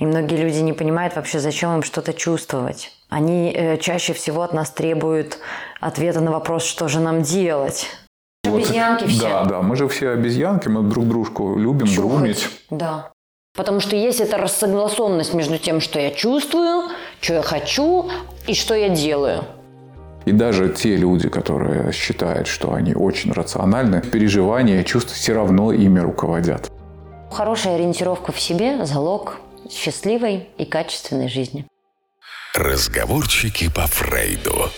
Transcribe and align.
И 0.00 0.06
многие 0.06 0.36
люди 0.36 0.58
не 0.60 0.72
понимают 0.72 1.14
вообще, 1.14 1.40
зачем 1.40 1.76
им 1.76 1.82
что-то 1.82 2.14
чувствовать. 2.14 2.90
Они 3.10 3.52
э, 3.54 3.76
чаще 3.76 4.14
всего 4.14 4.42
от 4.42 4.54
нас 4.54 4.70
требуют 4.70 5.38
ответа 5.78 6.20
на 6.20 6.32
вопрос, 6.32 6.64
что 6.64 6.88
же 6.88 7.00
нам 7.00 7.22
делать. 7.22 7.86
Вот, 8.44 8.56
обезьянки 8.56 9.04
все. 9.04 9.28
Да, 9.28 9.44
да, 9.44 9.62
мы 9.62 9.76
же 9.76 9.86
все 9.88 10.10
обезьянки, 10.10 10.68
мы 10.68 10.82
друг 10.82 11.06
дружку 11.06 11.58
любим, 11.58 11.86
Чухать. 11.86 12.10
грумить. 12.10 12.48
Да. 12.70 13.12
Потому 13.54 13.80
что 13.80 13.94
есть 13.94 14.20
эта 14.20 14.38
рассогласованность 14.38 15.34
между 15.34 15.58
тем, 15.58 15.80
что 15.82 16.00
я 16.00 16.10
чувствую, 16.12 16.88
что 17.20 17.34
я 17.34 17.42
хочу 17.42 18.10
и 18.46 18.54
что 18.54 18.74
я 18.74 18.88
делаю. 18.88 19.44
И 20.24 20.32
даже 20.32 20.70
те 20.70 20.96
люди, 20.96 21.28
которые 21.28 21.92
считают, 21.92 22.46
что 22.46 22.72
они 22.72 22.94
очень 22.94 23.32
рациональны, 23.32 24.00
переживания, 24.00 24.82
чувства 24.82 25.14
все 25.14 25.34
равно 25.34 25.72
ими 25.72 25.98
руководят. 25.98 26.70
Хорошая 27.30 27.74
ориентировка 27.74 28.32
в 28.32 28.40
себе– 28.40 28.84
залог 28.86 29.40
счастливой 29.70 30.48
и 30.58 30.64
качественной 30.64 31.28
жизни. 31.28 31.66
Разговорчики 32.54 33.70
по 33.72 33.86
Фрейду. 33.86 34.70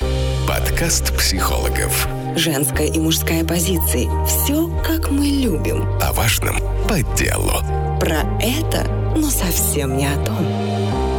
Подкаст 0.46 1.16
психологов. 1.16 2.06
Женская 2.36 2.86
и 2.86 2.98
мужская 2.98 3.44
позиции. 3.44 4.08
Все, 4.26 4.68
как 4.84 5.10
мы 5.10 5.26
любим. 5.26 5.82
О 6.00 6.12
важном 6.12 6.58
по 6.86 7.02
делу. 7.16 7.60
Про 7.98 8.22
это, 8.42 8.84
но 9.16 9.30
совсем 9.30 9.96
не 9.96 10.06
о 10.06 10.24
том. 10.24 10.46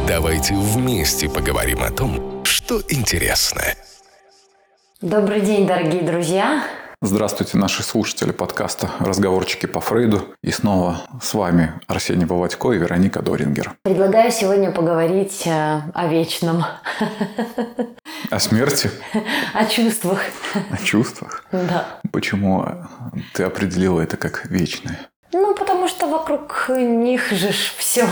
Давайте 0.06 0.54
вместе 0.54 1.28
поговорим 1.28 1.82
о 1.82 1.90
том, 1.90 2.44
что 2.44 2.80
интересно. 2.88 3.62
Добрый 5.00 5.40
день, 5.40 5.66
дорогие 5.66 6.02
друзья. 6.02 6.64
Здравствуйте, 7.06 7.58
наши 7.58 7.82
слушатели 7.82 8.32
подкаста 8.32 8.90
«Разговорчики 8.98 9.66
по 9.66 9.82
Фрейду». 9.82 10.34
И 10.42 10.50
снова 10.50 11.02
с 11.20 11.34
вами 11.34 11.74
Арсений 11.86 12.24
Баватько 12.24 12.72
и 12.72 12.78
Вероника 12.78 13.20
Дорингер. 13.20 13.74
Предлагаю 13.82 14.32
сегодня 14.32 14.70
поговорить 14.70 15.42
э, 15.46 15.82
о 15.92 16.06
вечном. 16.06 16.64
О 18.30 18.40
смерти? 18.40 18.90
О 19.52 19.66
чувствах. 19.66 20.20
О 20.70 20.78
чувствах? 20.78 21.44
Да. 21.52 22.00
Почему 22.10 22.66
ты 23.34 23.42
определила 23.42 24.00
это 24.00 24.16
как 24.16 24.46
вечное? 24.46 24.98
Ну, 25.30 25.54
потому 25.54 25.88
что 25.88 26.06
вокруг 26.06 26.70
них 26.70 27.32
же 27.32 27.50
все. 27.76 28.08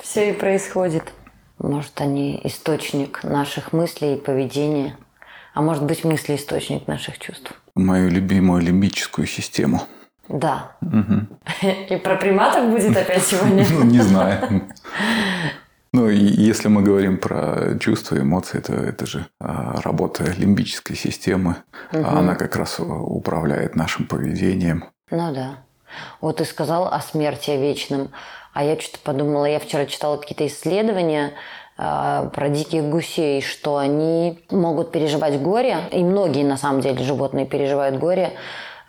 все 0.00 0.30
и 0.30 0.32
происходит. 0.32 1.12
Может, 1.58 2.00
они 2.00 2.40
источник 2.44 3.22
наших 3.22 3.74
мыслей 3.74 4.14
и 4.14 4.18
поведения– 4.18 4.96
а 5.54 5.62
может 5.62 5.84
быть 5.84 6.04
мысли 6.04 6.36
источник 6.36 6.86
наших 6.86 7.18
чувств. 7.18 7.52
Мою 7.74 8.10
любимую 8.10 8.62
лимбическую 8.62 9.26
систему. 9.26 9.82
Да. 10.28 10.72
Угу. 10.80 11.66
И 11.90 11.96
про 11.96 12.16
приматов 12.16 12.70
будет 12.70 12.96
опять 12.96 13.22
сегодня? 13.22 13.66
Ну, 13.70 13.84
не 13.84 14.00
знаю. 14.00 14.62
Ну, 15.94 16.08
и 16.08 16.16
если 16.16 16.68
мы 16.68 16.82
говорим 16.82 17.18
про 17.18 17.78
чувства, 17.78 18.16
эмоции, 18.16 18.56
это, 18.56 18.72
это 18.72 19.04
же 19.04 19.26
а, 19.38 19.78
работа 19.82 20.24
лимбической 20.38 20.96
системы. 20.96 21.56
Угу. 21.92 22.06
Она 22.06 22.34
как 22.34 22.56
раз 22.56 22.80
управляет 22.80 23.76
нашим 23.76 24.06
поведением. 24.06 24.86
Ну 25.10 25.34
да. 25.34 25.58
Вот 26.22 26.38
ты 26.38 26.46
сказал 26.46 26.88
о 26.88 26.98
смерти, 27.02 27.50
вечном. 27.50 28.08
А 28.54 28.64
я 28.64 28.80
что-то 28.80 29.00
подумала, 29.04 29.44
я 29.44 29.58
вчера 29.58 29.84
читала 29.84 30.16
какие-то 30.16 30.46
исследования, 30.46 31.26
Э, 31.28 31.34
про 31.76 32.48
диких 32.48 32.84
гусей, 32.84 33.40
что 33.40 33.76
они 33.78 34.38
могут 34.50 34.92
переживать 34.92 35.40
горе, 35.40 35.78
и 35.90 36.04
многие 36.04 36.44
на 36.44 36.56
самом 36.56 36.80
деле 36.80 37.02
животные 37.02 37.46
переживают 37.46 37.98
горе 37.98 38.34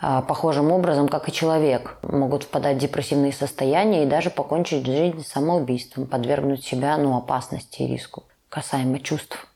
э, 0.01 0.21
похожим 0.27 0.71
образом, 0.71 1.07
как 1.07 1.29
и 1.29 1.31
человек. 1.31 1.97
Могут 2.03 2.43
впадать 2.43 2.77
в 2.77 2.79
депрессивные 2.79 3.31
состояния 3.31 4.03
и 4.03 4.07
даже 4.07 4.29
покончить 4.29 4.85
жизнь 4.85 5.25
самоубийством, 5.25 6.05
подвергнуть 6.05 6.65
себя 6.65 6.97
ну, 6.97 7.15
опасности 7.17 7.83
и 7.83 7.87
риску 7.87 8.23
касаемо 8.49 8.99
чувств. 8.99 9.47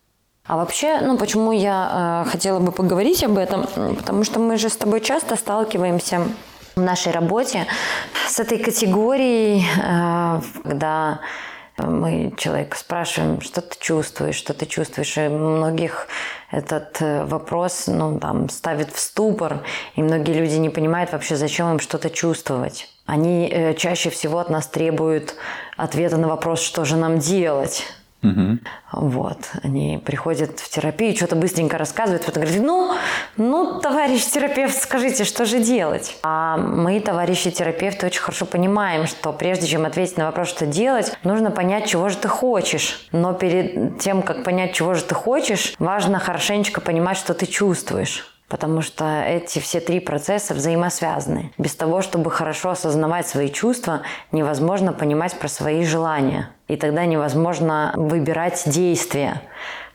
А 0.48 0.56
вообще, 0.56 1.02
ну 1.02 1.18
почему 1.18 1.52
я 1.52 2.24
э, 2.26 2.30
хотела 2.30 2.60
бы 2.60 2.72
поговорить 2.72 3.24
об 3.24 3.38
этом? 3.38 3.68
Потому 3.98 4.24
что 4.24 4.40
мы 4.40 4.58
же 4.58 4.70
с 4.70 4.78
тобой 4.78 5.02
часто 5.02 5.36
сталкиваемся 5.36 6.22
в 6.76 6.82
нашей 6.82 7.12
работе 7.12 7.66
с 8.28 8.40
этой 8.40 8.58
категорией, 8.58 9.66
э, 9.78 10.42
когда 10.64 11.20
мы 11.78 12.34
человека 12.38 12.78
спрашиваем, 12.78 13.42
что 13.42 13.62
ты 13.62 13.78
чувствуешь, 13.80 14.36
что 14.36 14.54
ты 14.54 14.66
чувствуешь. 14.66 15.18
И 15.18 15.28
многих 15.28 16.08
этот 16.52 17.02
э, 17.02 17.24
вопрос 17.26 17.86
ну, 17.88 18.20
там, 18.20 18.50
ставит 18.50 18.92
в 18.92 19.00
ступор, 19.00 19.64
и 19.96 20.02
многие 20.02 20.34
люди 20.34 20.56
не 20.56 20.70
понимают 20.70 21.12
вообще, 21.12 21.36
зачем 21.36 21.72
им 21.72 21.80
что-то 21.80 22.10
чувствовать. 22.10 22.90
Они 23.06 23.50
э, 23.50 23.74
чаще 23.76 24.10
всего 24.10 24.40
от 24.40 24.50
нас 24.50 24.68
требуют 24.68 25.36
ответа 25.78 26.18
на 26.18 26.28
вопрос, 26.28 26.62
что 26.62 26.84
же 26.84 26.98
нам 26.98 27.20
делать. 27.20 27.84
Угу. 28.24 28.58
Вот. 28.94 29.38
Они 29.64 30.02
приходят 30.04 30.60
в 30.60 30.70
терапию, 30.70 31.16
что-то 31.16 31.36
быстренько 31.36 31.78
рассказывают, 31.78 32.26
потом 32.26 32.44
говорят, 32.44 32.64
ну, 32.64 32.96
ну, 33.38 33.80
товарищ 33.80 34.26
терапевт, 34.26 34.76
скажите, 34.82 35.24
что 35.24 35.46
же 35.46 35.60
делать? 35.60 36.18
А 36.24 36.58
мы, 36.58 37.00
товарищи 37.00 37.52
терапевты, 37.52 38.08
очень 38.08 38.22
хорошо 38.22 38.46
понимаем, 38.46 39.06
что 39.06 39.32
прежде 39.34 39.68
чем 39.68 39.86
ответить 39.86 40.18
на 40.18 40.26
вопрос, 40.26 40.48
что 40.48 40.66
делать, 40.66 41.16
нужно 41.24 41.52
понять, 41.52 41.88
чего 41.88 42.10
же 42.10 42.18
ты 42.18 42.28
хочешь. 42.28 43.08
Но 43.12 43.34
перед 43.34 44.00
тем, 44.00 44.24
как 44.24 44.44
понять, 44.44 44.74
чего 44.74 44.96
же 44.96 45.04
ты 45.04 45.14
хочешь, 45.14 45.76
важно 45.78 46.20
хорошенечко 46.20 46.82
понимать, 46.82 47.18
что 47.18 47.34
ты 47.34 47.46
чувствуешь 47.46 48.37
потому 48.48 48.82
что 48.82 49.24
эти 49.24 49.60
все 49.60 49.80
три 49.80 50.00
процесса 50.00 50.54
взаимосвязаны. 50.54 51.52
Без 51.58 51.76
того, 51.76 52.02
чтобы 52.02 52.32
хорошо 52.32 52.72
осознавать 52.72 53.28
свои 53.28 53.50
чувства, 53.50 54.02
невозможно 54.32 54.94
понимать 54.94 55.38
про 55.38 55.48
свои 55.48 55.84
желания. 55.84 56.50
И 56.68 56.76
тогда 56.76 57.06
невозможно 57.06 57.94
выбирать 57.96 58.64
действия 58.66 59.42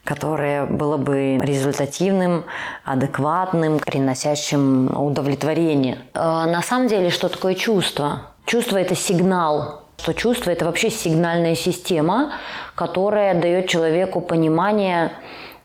которое 0.04 0.66
было 0.66 0.96
бы 0.96 1.38
результативным, 1.38 2.44
адекватным, 2.84 3.78
приносящим 3.78 4.90
удовлетворение. 5.00 5.98
Э, 6.14 6.44
на 6.46 6.60
самом 6.60 6.88
деле, 6.88 7.10
что 7.10 7.28
такое 7.28 7.54
чувство? 7.54 8.22
Чувство– 8.44 8.76
это 8.78 8.96
сигнал, 8.96 9.82
что 9.98 10.12
чувство– 10.12 10.50
это 10.52 10.64
вообще 10.64 10.90
сигнальная 10.90 11.54
система, 11.54 12.32
которая 12.74 13.40
дает 13.40 13.68
человеку 13.68 14.20
понимание 14.20 15.12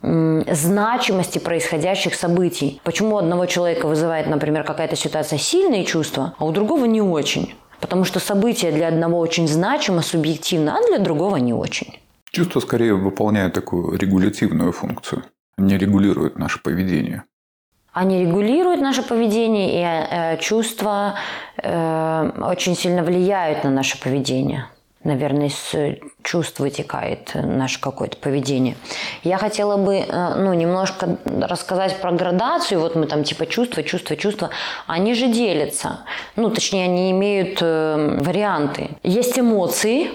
значимости 0.02 1.40
происходящих 1.40 2.16
событий. 2.16 2.82
Почему 2.84 3.16
у 3.16 3.18
одного 3.18 3.46
человека 3.46 3.88
вызывает, 3.88 4.28
например, 4.28 4.64
какая-то 4.64 4.96
ситуация 4.96 5.40
сильные 5.40 5.86
чувства, 5.86 6.34
а 6.38 6.46
у 6.46 6.52
другого 6.52 6.86
не 6.86 7.02
очень? 7.02 7.56
Потому 7.80 8.06
что 8.06 8.20
событие 8.20 8.72
для 8.72 8.88
одного 8.88 9.20
очень 9.20 9.48
значимо, 9.48 10.02
субъективно, 10.02 10.78
а 10.78 10.88
для 10.88 11.00
другого 11.00 11.38
не 11.38 11.54
очень. 11.54 12.00
Чувства 12.32 12.60
скорее 12.60 12.94
выполняют 12.94 13.54
такую 13.54 13.98
регулятивную 13.98 14.72
функцию, 14.72 15.24
не 15.58 15.78
регулируют 15.78 16.38
наше 16.38 16.62
поведение. 16.62 17.24
Они 17.94 18.22
регулируют 18.22 18.82
наше 18.82 19.02
поведение, 19.02 19.72
и 19.72 19.84
э, 19.84 20.38
чувства 20.38 21.16
э, 21.58 22.32
очень 22.42 22.76
сильно 22.76 23.04
влияют 23.04 23.64
на 23.64 23.72
наше 23.72 24.00
поведение 24.00 24.68
наверное, 25.08 25.48
из 25.48 25.74
чувств 26.28 26.60
вытекает 26.60 27.32
наше 27.36 27.80
какое-то 27.80 28.18
поведение. 28.18 28.76
Я 29.24 29.38
хотела 29.38 29.78
бы, 29.78 29.96
э, 29.96 30.34
ну, 30.36 30.54
немножко 30.54 31.18
рассказать 31.26 32.02
про 32.02 32.12
градацию. 32.12 32.82
Вот 32.82 32.96
мы 32.96 33.06
там 33.06 33.24
типа 33.24 33.46
чувства, 33.46 33.82
чувства, 33.82 34.18
чувства. 34.18 34.50
Они 34.88 35.14
же 35.14 35.28
делятся. 35.28 36.00
Ну, 36.36 36.50
точнее, 36.50 36.84
они 36.84 37.12
имеют 37.12 37.60
э, 37.62 38.18
варианты. 38.22 38.90
Есть 39.04 39.40
эмоции. 39.40 40.10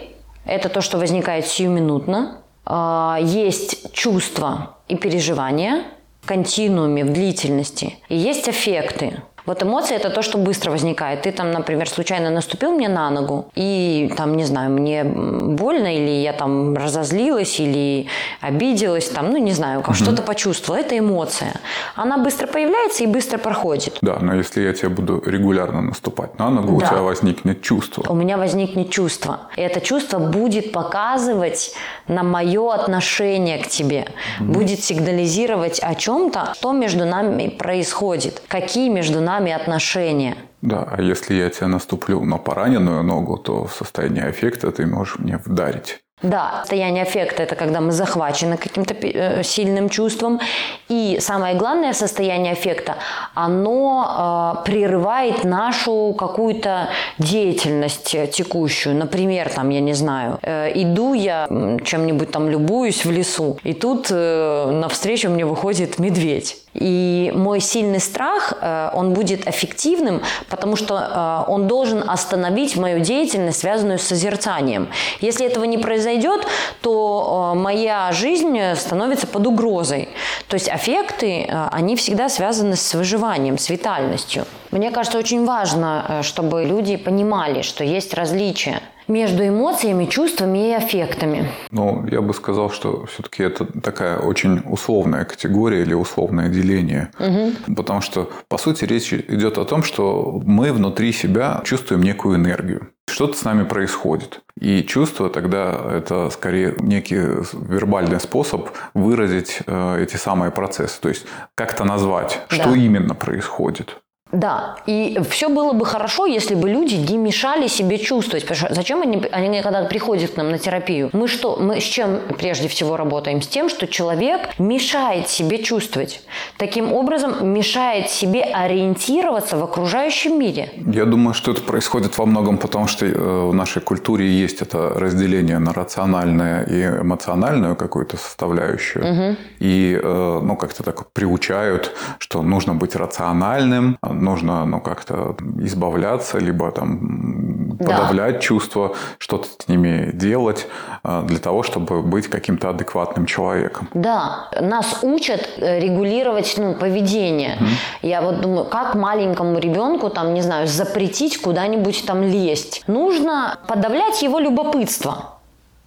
Это 0.45 0.69
то, 0.69 0.83
что 0.83 0.99
возникает 0.99 1.47
сиюминутно. 1.47 2.43
Э, 2.67 3.17
есть 3.23 3.93
чувства 3.95 4.77
и 4.89 4.97
переживания 4.97 5.85
в 6.21 6.27
континууме, 6.27 7.05
в 7.05 7.13
длительности. 7.13 7.97
И 8.11 8.17
есть 8.17 8.49
аффекты. 8.49 9.23
Вот 9.45 9.63
эмоции– 9.63 9.97
это 9.97 10.11
то, 10.11 10.23
что 10.23 10.39
быстро 10.39 10.71
возникает. 10.71 11.23
Ты 11.23 11.33
там, 11.33 11.51
например, 11.51 11.89
случайно 11.89 12.31
наступил 12.31 12.73
мне 12.73 12.89
на 12.89 13.11
ногу, 13.11 13.51
и 13.57 14.13
там, 14.17 14.37
не 14.37 14.45
знаю, 14.45 14.71
мне 14.71 15.03
больно, 15.05 15.97
или 15.97 16.23
я 16.23 16.33
там 16.33 16.77
разозлилась, 16.77 17.59
или 17.59 18.07
обиделась, 18.41 19.09
там, 19.09 19.31
ну, 19.31 19.39
не 19.39 19.53
знаю, 19.53 19.81
угу. 19.81 19.95
что-то 19.95 20.23
почувствовала. 20.23 20.81
Это 20.81 20.97
эмоция. 20.97 21.55
Она 21.97 22.19
быстро 22.19 22.47
появляется 22.47 23.03
и 23.03 23.07
быстро 23.07 23.39
проходит. 23.39 23.99
Да, 24.01 24.19
но 24.21 24.35
если 24.35 24.63
я 24.63 24.73
тебе 24.73 24.91
буду 24.91 25.21
регулярно 25.27 25.83
наступать 25.83 26.39
на 26.39 26.51
ногу, 26.51 26.79
да. 26.79 26.87
у 26.87 26.89
тебя 26.89 27.03
возникнет 27.03 27.63
чувство. 27.63 28.05
У 28.09 28.15
меня 28.15 28.37
возникнет 28.37 28.91
чувство. 28.91 29.41
И 29.57 29.61
это 29.61 29.81
чувство 29.81 30.19
будет 30.19 30.71
показывать 30.71 31.75
на 32.07 32.23
мое 32.23 32.73
отношение 32.73 33.59
к 33.59 33.67
тебе, 33.67 34.07
угу. 34.41 34.53
будет 34.53 34.85
сигнализировать 34.85 35.81
о 35.81 35.97
чем-то, 35.97 36.53
что 36.55 36.73
между 36.73 37.05
нами 37.07 37.49
происходит, 37.49 38.41
какие 38.47 38.89
между 38.89 39.21
нами 39.21 39.32
нами 39.33 39.53
отношения. 39.53 40.37
Да, 40.63 40.87
а 40.91 41.03
если 41.03 41.35
я 41.35 41.49
тебя 41.51 41.69
наступлю 41.69 42.25
на 42.25 42.39
пораненную 42.39 43.03
ногу, 43.03 43.39
то 43.39 43.65
в 43.65 43.73
состоянии 43.73 44.29
аффекта 44.29 44.71
ты 44.71 44.87
можешь 44.87 45.19
мне 45.19 45.39
вдарить. 45.45 45.99
Да, 46.23 46.61
состояние 46.61 47.03
аффекта– 47.03 47.43
это 47.45 47.57
когда 47.57 47.81
мы 47.81 47.91
захвачены 47.91 48.57
каким-то 48.57 48.95
э, 48.95 49.43
сильным 49.43 49.89
чувством. 49.89 50.41
И 50.89 51.19
самое 51.21 51.57
главное 51.57 51.93
состояние 51.93 52.53
аффекта– 52.53 52.95
оно 53.35 54.63
э, 54.65 54.65
прерывает 54.65 55.45
нашу 55.45 56.15
какую-то 56.17 56.89
деятельность 57.19 58.17
текущую. 58.31 58.95
Например, 58.95 59.49
там, 59.49 59.71
я 59.71 59.81
не 59.81 59.95
знаю, 59.95 60.39
э, 60.43 60.71
иду 60.75 61.15
я 61.15 61.49
чем-нибудь 61.85 62.31
там 62.31 62.49
любуюсь 62.49 63.05
в 63.05 63.11
лесу, 63.11 63.59
и 63.65 63.73
тут 63.73 64.07
э, 64.11 64.71
навстречу 64.71 65.29
мне 65.29 65.45
выходит 65.45 65.99
медведь. 65.99 66.57
И 66.75 67.31
мой 67.35 67.61
сильный 67.61 68.01
страх, 68.01 68.55
э, 68.61 68.91
он 68.95 69.13
будет 69.13 69.47
эффективным, 69.47 70.23
потому 70.49 70.77
что 70.77 71.45
э, 71.47 71.51
он 71.51 71.69
должен 71.69 72.09
остановить 72.09 72.77
мою 72.77 73.01
деятельность, 73.01 73.61
связанную 73.61 73.99
с 73.99 74.03
созерцанием. 74.03 74.89
Если 75.21 75.47
этого 75.47 75.65
не 75.65 75.77
произойдет, 75.77 76.47
то 76.81 77.53
э, 77.55 77.59
моя 77.59 78.11
жизнь 78.13 78.59
становится 78.77 79.27
под 79.27 79.47
угрозой. 79.47 80.09
То 80.49 80.55
есть 80.55 80.69
аффекты, 80.69 81.49
они 81.71 81.97
всегда 81.97 82.29
связаны 82.29 82.77
с 82.77 82.95
выживанием, 82.95 83.59
с 83.59 83.69
витальностью. 83.69 84.47
Мне 84.71 84.91
кажется, 84.91 85.19
очень 85.19 85.45
важно, 85.45 86.21
чтобы 86.23 86.65
люди 86.65 86.97
понимали, 86.97 87.63
что 87.63 87.85
есть 87.85 88.15
различия 88.15 88.81
между 89.13 89.47
эмоциями, 89.47 90.07
чувствами 90.07 90.71
и 90.71 90.73
аффектами? 90.73 91.49
Ну, 91.71 92.07
я 92.11 92.21
бы 92.21 92.35
сказал, 92.35 92.71
что 92.71 93.07
все-таки 93.07 93.43
это 93.43 93.65
такая 93.81 94.19
очень 94.19 94.63
условная 94.65 95.25
категория 95.25 95.83
или 95.83 95.95
условное 95.95 96.49
деление. 96.49 97.11
Угу. 97.19 97.75
Потому 97.77 98.01
что, 98.01 98.31
по 98.49 98.59
сути, 98.59 98.85
речь 98.85 99.13
идет 99.13 99.59
о 99.59 99.65
том, 99.65 99.83
что 99.83 100.41
мы 100.45 100.73
внутри 100.73 101.13
себя 101.13 101.61
чувствуем 101.65 102.03
некую 102.03 102.37
энергию. 102.37 102.89
Что-то 103.09 103.37
с 103.37 103.45
нами 103.45 103.65
происходит. 103.65 104.41
И 104.59 104.83
чувство 104.85 105.29
тогда 105.29 105.79
это 105.93 106.31
скорее 106.31 106.75
некий 106.79 107.21
вербальный 107.53 108.21
способ 108.21 108.71
выразить 108.95 109.59
э, 109.67 110.03
эти 110.03 110.17
самые 110.17 110.51
процессы. 110.51 111.01
То 111.01 111.09
есть 111.09 111.27
как-то 111.55 111.85
назвать, 111.85 112.41
да. 112.49 112.57
что 112.57 112.75
именно 112.75 113.15
происходит. 113.15 114.02
Да, 114.33 114.77
и 114.87 115.21
все 115.29 115.51
было 115.51 115.75
бы 115.75 115.85
хорошо, 115.85 116.25
если 116.25 116.55
бы 116.55 116.69
люди 116.69 116.95
не 116.95 117.19
мешали 117.19 117.69
себе 117.69 117.99
чувствовать. 117.99 118.45
Потому 118.45 118.67
что 118.67 118.75
зачем 118.75 119.03
они, 119.03 119.23
они 119.31 119.61
когда 119.61 119.85
приходят 119.85 120.31
к 120.31 120.37
нам 120.39 120.51
на 120.51 120.59
терапию? 120.59 121.11
Мы 121.13 121.29
что, 121.29 121.57
мы 121.57 121.81
с 121.81 121.85
чем 121.85 122.21
прежде 122.39 122.69
всего 122.69 122.97
работаем? 122.97 123.43
С 123.43 123.47
тем, 123.47 123.69
что 123.69 123.87
человек 123.87 124.59
мешает 124.59 125.29
себе 125.29 125.63
чувствовать. 125.63 126.23
Таким 126.57 126.93
образом, 126.95 127.53
мешает 127.53 128.09
себе 128.09 128.43
ориентироваться 128.43 129.59
в 129.59 129.65
окружающем 129.65 130.39
мире. 130.39 130.71
Я 130.77 131.05
думаю, 131.05 131.35
что 131.35 131.53
это 131.53 131.61
происходит 131.61 132.17
во 132.17 132.25
многом 132.25 132.57
потому, 132.57 132.87
что 132.87 133.05
э, 133.05 133.11
в 133.13 133.53
нашей 133.53 133.83
культуре 133.83 134.27
есть 134.27 134.63
это 134.63 134.95
разделение 134.97 135.59
на 135.59 135.75
рациональное 135.75 136.65
и 136.65 137.03
эмоциональную 137.03 137.77
какую-то 137.77 138.17
составляющую. 138.17 139.05
Угу. 139.05 139.37
И 139.59 140.01
э, 140.03 140.41
ну, 140.43 140.57
как-то 140.57 140.83
так 140.83 141.13
приучают, 141.13 141.93
что 142.19 142.43
нужно 142.43 142.75
быть 142.75 142.97
рациональным, 142.97 143.99
нужно 144.23 144.65
ну, 144.65 144.81
как-то 144.81 145.37
избавляться, 145.59 146.39
либо 146.39 146.71
там 146.71 147.77
да. 147.79 147.99
подавлять 147.99 148.41
чувства, 148.41 148.95
что-то 149.19 149.49
с 149.59 149.69
ними 149.69 150.11
делать 150.13 150.67
э, 151.05 151.23
для 151.27 151.39
того, 151.39 151.63
чтобы 151.63 152.03
быть 152.03 152.29
каким-то 152.29 152.71
адекватным 152.71 153.27
человеком. 153.27 153.89
Да, 153.95 154.49
нас 154.61 155.01
учат 155.03 155.49
э, 155.59 155.81
регулировать 155.81 156.55
ну, 156.57 156.75
поведение. 156.75 157.57
Угу. 157.57 158.09
Я 158.09 158.23
вот 158.23 158.41
думаю, 158.41 158.65
как 158.65 158.95
маленькому 158.95 159.59
ребенку, 159.59 160.09
там, 160.11 160.35
не 160.35 160.43
знаю, 160.43 160.67
запретить 160.67 161.41
куда-нибудь 161.41 162.07
там 162.07 162.23
лезть? 162.23 162.85
Нужно 162.87 163.59
подавлять 163.67 164.23
его 164.23 164.39
любопытство. 164.39 165.39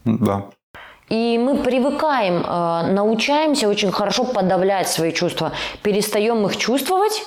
Да. 0.03 0.45
И 1.09 1.37
мы 1.37 1.57
привыкаем, 1.57 2.43
э, 2.43 2.91
научаемся 2.91 3.69
очень 3.69 3.91
хорошо 3.91 4.25
подавлять 4.25 4.87
свои 4.87 5.11
чувства, 5.11 5.51
перестаем 5.83 6.45
их 6.47 6.57
чувствовать 6.57 7.23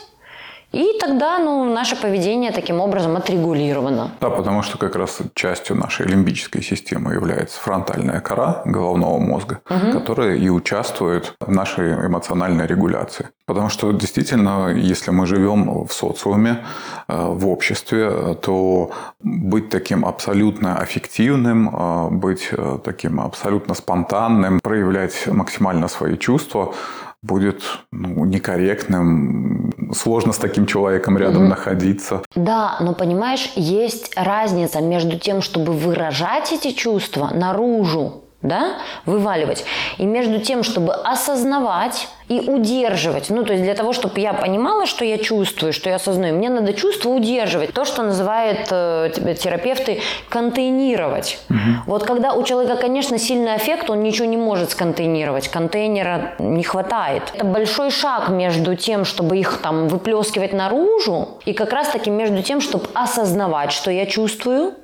и 0.72 0.98
тогда 1.00 1.38
ну, 1.38 1.64
наше 1.64 1.96
поведение 1.96 2.52
таким 2.52 2.80
образом 2.80 3.16
отрегулировано. 3.16 4.10
Да, 4.20 4.28
потому 4.28 4.62
что 4.62 4.76
как 4.76 4.96
раз 4.96 5.18
частью 5.34 5.76
нашей 5.76 6.06
лимбической 6.06 6.62
системы 6.62 7.14
является 7.14 7.58
фронтальная 7.58 8.20
кора 8.20 8.62
головного 8.66 9.18
мозга, 9.18 9.60
угу. 9.70 9.92
которая 9.92 10.36
и 10.36 10.48
участвует 10.50 11.34
в 11.40 11.50
нашей 11.50 11.94
эмоциональной 12.06 12.66
регуляции. 12.66 13.28
Потому 13.46 13.70
что 13.70 13.92
действительно, 13.92 14.68
если 14.68 15.10
мы 15.10 15.26
живем 15.26 15.86
в 15.86 15.92
социуме, 15.92 16.66
э, 17.08 17.16
в 17.16 17.48
обществе, 17.48 18.34
то 18.42 18.90
быть 19.20 19.70
таким 19.70 20.04
абсолютно 20.04 20.76
аффективным, 20.76 21.68
э, 21.68 22.08
быть 22.10 22.48
э, 22.52 22.78
таким 22.84 23.20
абсолютно 23.20 23.74
спонтанным, 23.74 24.60
проявлять 24.60 25.26
максимально 25.28 25.88
свои 25.88 26.18
чувства– 26.18 26.74
будет 27.28 27.62
ну, 27.92 28.24
некорректным, 28.24 29.92
сложно 29.94 30.32
с 30.32 30.38
таким 30.38 30.66
человеком 30.66 31.16
рядом 31.18 31.42
угу. 31.42 31.50
находиться. 31.50 32.22
Да, 32.34 32.76
но 32.80 32.94
понимаешь, 32.94 33.52
есть 33.54 34.12
разница 34.16 34.80
между 34.80 35.18
тем, 35.18 35.42
чтобы 35.42 35.72
выражать 35.72 36.52
эти 36.52 36.72
чувства 36.72 37.30
наружу, 37.32 38.24
да, 38.42 38.78
вываливать. 39.04 39.64
И 39.98 40.06
между 40.06 40.38
тем, 40.38 40.62
чтобы 40.62 40.94
осознавать 40.94 42.08
и 42.28 42.40
удерживать. 42.40 43.30
Ну, 43.30 43.42
то 43.42 43.52
есть 43.52 43.64
для 43.64 43.74
того, 43.74 43.92
чтобы 43.92 44.20
я 44.20 44.32
понимала, 44.32 44.86
что 44.86 45.04
я 45.04 45.18
чувствую, 45.18 45.72
что 45.72 45.88
я 45.88 45.96
осознаю, 45.96 46.36
мне 46.36 46.48
надо 46.48 46.72
чувство 46.72 47.10
удерживать. 47.10 47.72
То, 47.72 47.84
что 47.84 48.02
называют 48.02 48.68
э, 48.70 49.10
терапевты 49.40 50.02
контейнировать. 50.28 51.40
Угу. 51.50 51.58
Вот 51.86 52.04
когда 52.04 52.34
у 52.34 52.42
человека, 52.44 52.76
конечно, 52.76 53.18
сильный 53.18 53.56
эффект, 53.56 53.90
он 53.90 54.02
ничего 54.02 54.26
не 54.26 54.36
может 54.36 54.70
сконтейнировать. 54.70 55.48
Контейнера 55.48 56.34
не 56.38 56.62
хватает. 56.62 57.32
Это 57.34 57.44
большой 57.44 57.90
шаг 57.90 58.28
между 58.28 58.76
тем, 58.76 59.04
чтобы 59.04 59.38
их 59.38 59.58
там 59.62 59.88
выплескивать 59.88 60.52
наружу, 60.52 61.40
и 61.44 61.54
как 61.54 61.72
раз-таки 61.72 62.10
между 62.10 62.42
тем, 62.42 62.60
чтобы 62.60 62.86
осознавать, 62.94 63.72
что 63.72 63.90
я 63.90 64.06
чувствую, 64.06 64.74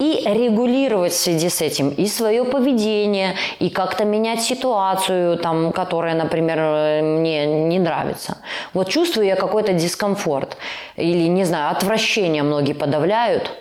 и 0.00 0.22
регулировать 0.24 1.12
в 1.12 1.16
связи 1.16 1.50
с 1.50 1.60
этим 1.60 1.90
и 1.90 2.06
свое 2.06 2.44
поведение, 2.44 3.36
и 3.58 3.68
как-то 3.68 4.04
менять 4.04 4.40
ситуацию, 4.42 5.36
там, 5.36 5.72
которая, 5.72 6.14
например, 6.14 7.02
мне 7.02 7.44
не 7.46 7.78
нравится. 7.78 8.38
Вот 8.72 8.88
чувствую 8.88 9.26
я 9.26 9.36
какой-то 9.36 9.74
дискомфорт 9.74 10.56
или, 10.96 11.28
не 11.28 11.44
знаю, 11.44 11.70
отвращение 11.70 12.42
многие 12.42 12.72
подавляют, 12.72 13.52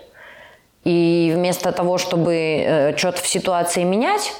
и 0.85 1.33
вместо 1.35 1.73
того, 1.73 1.97
чтобы 1.97 2.33
э, 2.33 2.97
что-то 2.97 3.21
в 3.21 3.27
ситуации 3.27 3.83
менять, 3.83 4.33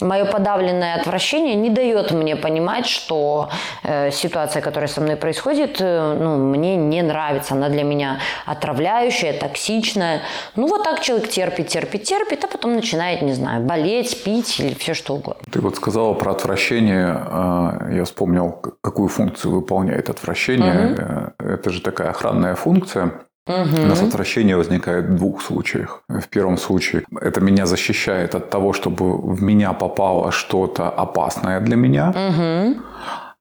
Мое 0.00 0.24
подавленное 0.24 0.96
отвращение 0.96 1.54
не 1.54 1.70
дает 1.70 2.10
мне 2.10 2.36
понимать, 2.36 2.86
что 2.86 3.50
э, 3.82 4.10
ситуация, 4.10 4.60
которая 4.60 4.88
со 4.88 5.00
мной 5.00 5.16
происходит, 5.16 5.76
э, 5.80 6.16
ну, 6.20 6.36
мне 6.36 6.76
не 6.76 7.02
нравится. 7.02 7.54
Она 7.54 7.68
для 7.68 7.84
меня 7.84 8.18
отравляющая, 8.46 9.32
токсичная. 9.38 10.22
Ну, 10.56 10.66
вот 10.66 10.82
так 10.84 11.00
человек 11.00 11.28
терпит, 11.28 11.68
терпит, 11.68 12.02
терпит, 12.04 12.44
а 12.44 12.48
потом 12.48 12.74
начинает, 12.74 13.22
не 13.22 13.32
знаю, 13.32 13.62
болеть, 13.62 14.24
пить 14.24 14.58
или 14.60 14.74
все 14.74 14.94
что 14.94 15.14
угодно. 15.14 15.42
Ты 15.50 15.60
вот 15.60 15.76
сказала 15.76 16.14
про 16.14 16.32
отвращение. 16.32 17.16
Э, 17.26 17.94
я 17.94 18.04
вспомнил, 18.04 18.50
какую 18.80 19.08
функцию 19.08 19.54
выполняет 19.54 20.10
отвращение. 20.10 21.32
Угу. 21.38 21.48
Это 21.48 21.70
же 21.70 21.80
такая 21.80 22.10
охранная 22.10 22.54
функция. 22.56 23.12
Угу. 23.46 23.82
У 23.82 23.86
нас 23.86 24.02
отвращение 24.02 24.56
возникает 24.56 25.04
в 25.04 25.16
двух 25.16 25.42
случаях. 25.42 26.02
В 26.08 26.28
первом 26.28 26.56
случае 26.56 27.02
это 27.20 27.40
меня 27.40 27.66
защищает 27.66 28.34
от 28.34 28.50
того, 28.50 28.72
чтобы 28.72 29.16
в 29.18 29.42
меня 29.42 29.72
попало 29.72 30.32
что-то 30.32 30.88
опасное 30.88 31.60
для 31.60 31.76
меня. 31.76 32.08
Угу. 32.08 32.82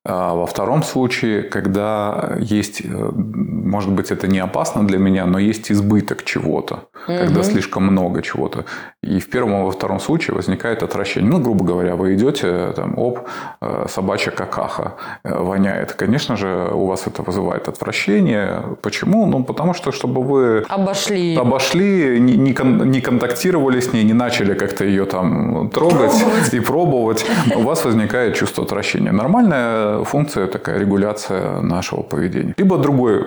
А 0.05 0.33
во 0.33 0.45
втором 0.45 0.83
случае, 0.83 1.43
когда 1.43 2.35
есть, 2.39 2.81
э, 2.81 3.11
может 3.15 3.91
быть, 3.91 4.11
это 4.11 4.27
не 4.27 4.39
опасно 4.39 4.85
для 4.85 4.97
меня, 4.97 5.25
но 5.25 5.39
есть 5.39 5.71
избыток 5.71 6.25
чего-то, 6.25 6.73
угу. 7.07 7.17
когда 7.17 7.43
слишком 7.43 7.83
много 7.83 8.21
чего-то. 8.21 8.65
И 9.01 9.19
в 9.19 9.29
первом 9.29 9.61
и 9.61 9.63
во 9.63 9.71
втором 9.71 10.01
случае 10.01 10.35
возникает 10.35 10.83
отвращение. 10.83 11.31
Ну, 11.31 11.39
грубо 11.39 11.63
говоря, 11.63 11.95
вы 11.95 12.15
идете, 12.15 12.73
там, 12.75 12.97
оп, 12.97 13.19
э, 13.61 13.85
собачья 13.87 14.31
какаха 14.31 14.95
э, 15.23 15.33
воняет. 15.33 15.93
Конечно 15.93 16.35
же, 16.35 16.69
у 16.73 16.85
вас 16.85 17.07
это 17.07 17.21
вызывает 17.21 17.69
отвращение. 17.69 18.61
Почему? 18.81 19.25
Ну, 19.25 19.45
потому 19.45 19.73
что, 19.73 19.93
чтобы 19.93 20.21
вы 20.21 20.65
обошли, 20.67 21.37
обошли 21.37 22.19
не, 22.19 22.35
не, 22.35 22.53
кон, 22.53 22.91
не 22.91 22.99
контактировали 22.99 23.79
с 23.79 23.93
ней, 23.93 24.03
не 24.03 24.13
начали 24.13 24.53
как-то 24.53 24.83
ее 24.83 25.05
там 25.05 25.69
трогать 25.69 26.11
пробовать. 26.11 26.53
и 26.53 26.59
пробовать, 26.59 27.25
у 27.55 27.61
вас 27.61 27.85
возникает 27.85 28.35
чувство 28.35 28.65
отвращения. 28.65 29.13
Нормальная 29.13 29.92
функция 30.03 30.47
такая 30.47 30.79
регуляция 30.79 31.61
нашего 31.61 32.01
поведения. 32.01 32.53
Либо 32.57 32.77
другой 32.77 33.25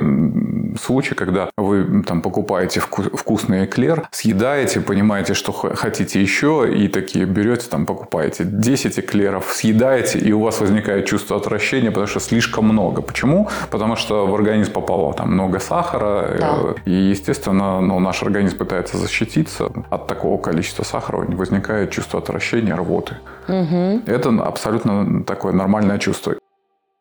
случай, 0.81 1.15
когда 1.15 1.51
вы 1.57 2.03
там 2.07 2.23
покупаете 2.23 2.81
вкусный 2.81 3.65
эклер, 3.65 4.09
съедаете, 4.11 4.81
понимаете, 4.81 5.35
что 5.35 5.53
хотите 5.53 6.21
еще, 6.21 6.69
и 6.73 6.89
такие 6.89 7.25
берете, 7.25 7.69
там 7.69 7.87
покупаете 7.87 8.45
10 8.45 8.99
эклеров, 8.99 9.53
съедаете, 9.53 10.19
и 10.19 10.33
у 10.33 10.41
вас 10.41 10.61
возникает 10.61 11.07
чувство 11.07 11.37
отвращения, 11.37 11.91
потому 11.91 12.07
что 12.07 12.21
слишком 12.21 12.65
много. 12.67 13.03
Почему? 13.03 13.49
Потому 13.71 13.97
что 13.97 14.27
в 14.27 14.35
организм 14.35 14.73
попало 14.73 15.15
там 15.15 15.33
много 15.33 15.59
сахара, 15.59 16.37
да. 16.39 16.75
и, 16.85 16.93
естественно, 16.93 17.81
ну, 17.81 17.99
наш 18.01 18.23
организм 18.23 18.59
пытается 18.59 18.97
защититься 18.97 19.71
от 19.91 20.07
такого 20.07 20.41
количества 20.41 20.85
сахара, 20.85 21.19
возникает 21.19 21.91
чувство 21.91 22.21
отвращения, 22.21 22.75
рвоты. 22.75 23.17
Угу. 23.49 24.03
Это 24.07 24.31
абсолютно 24.45 25.23
такое 25.25 25.53
нормальное 25.53 25.99
чувство. 25.99 26.35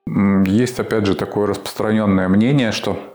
Есть, 0.07 0.79
опять 0.79 1.05
же, 1.05 1.15
такое 1.15 1.47
распространенное 1.47 2.27
мнение, 2.29 2.71
что 2.71 3.14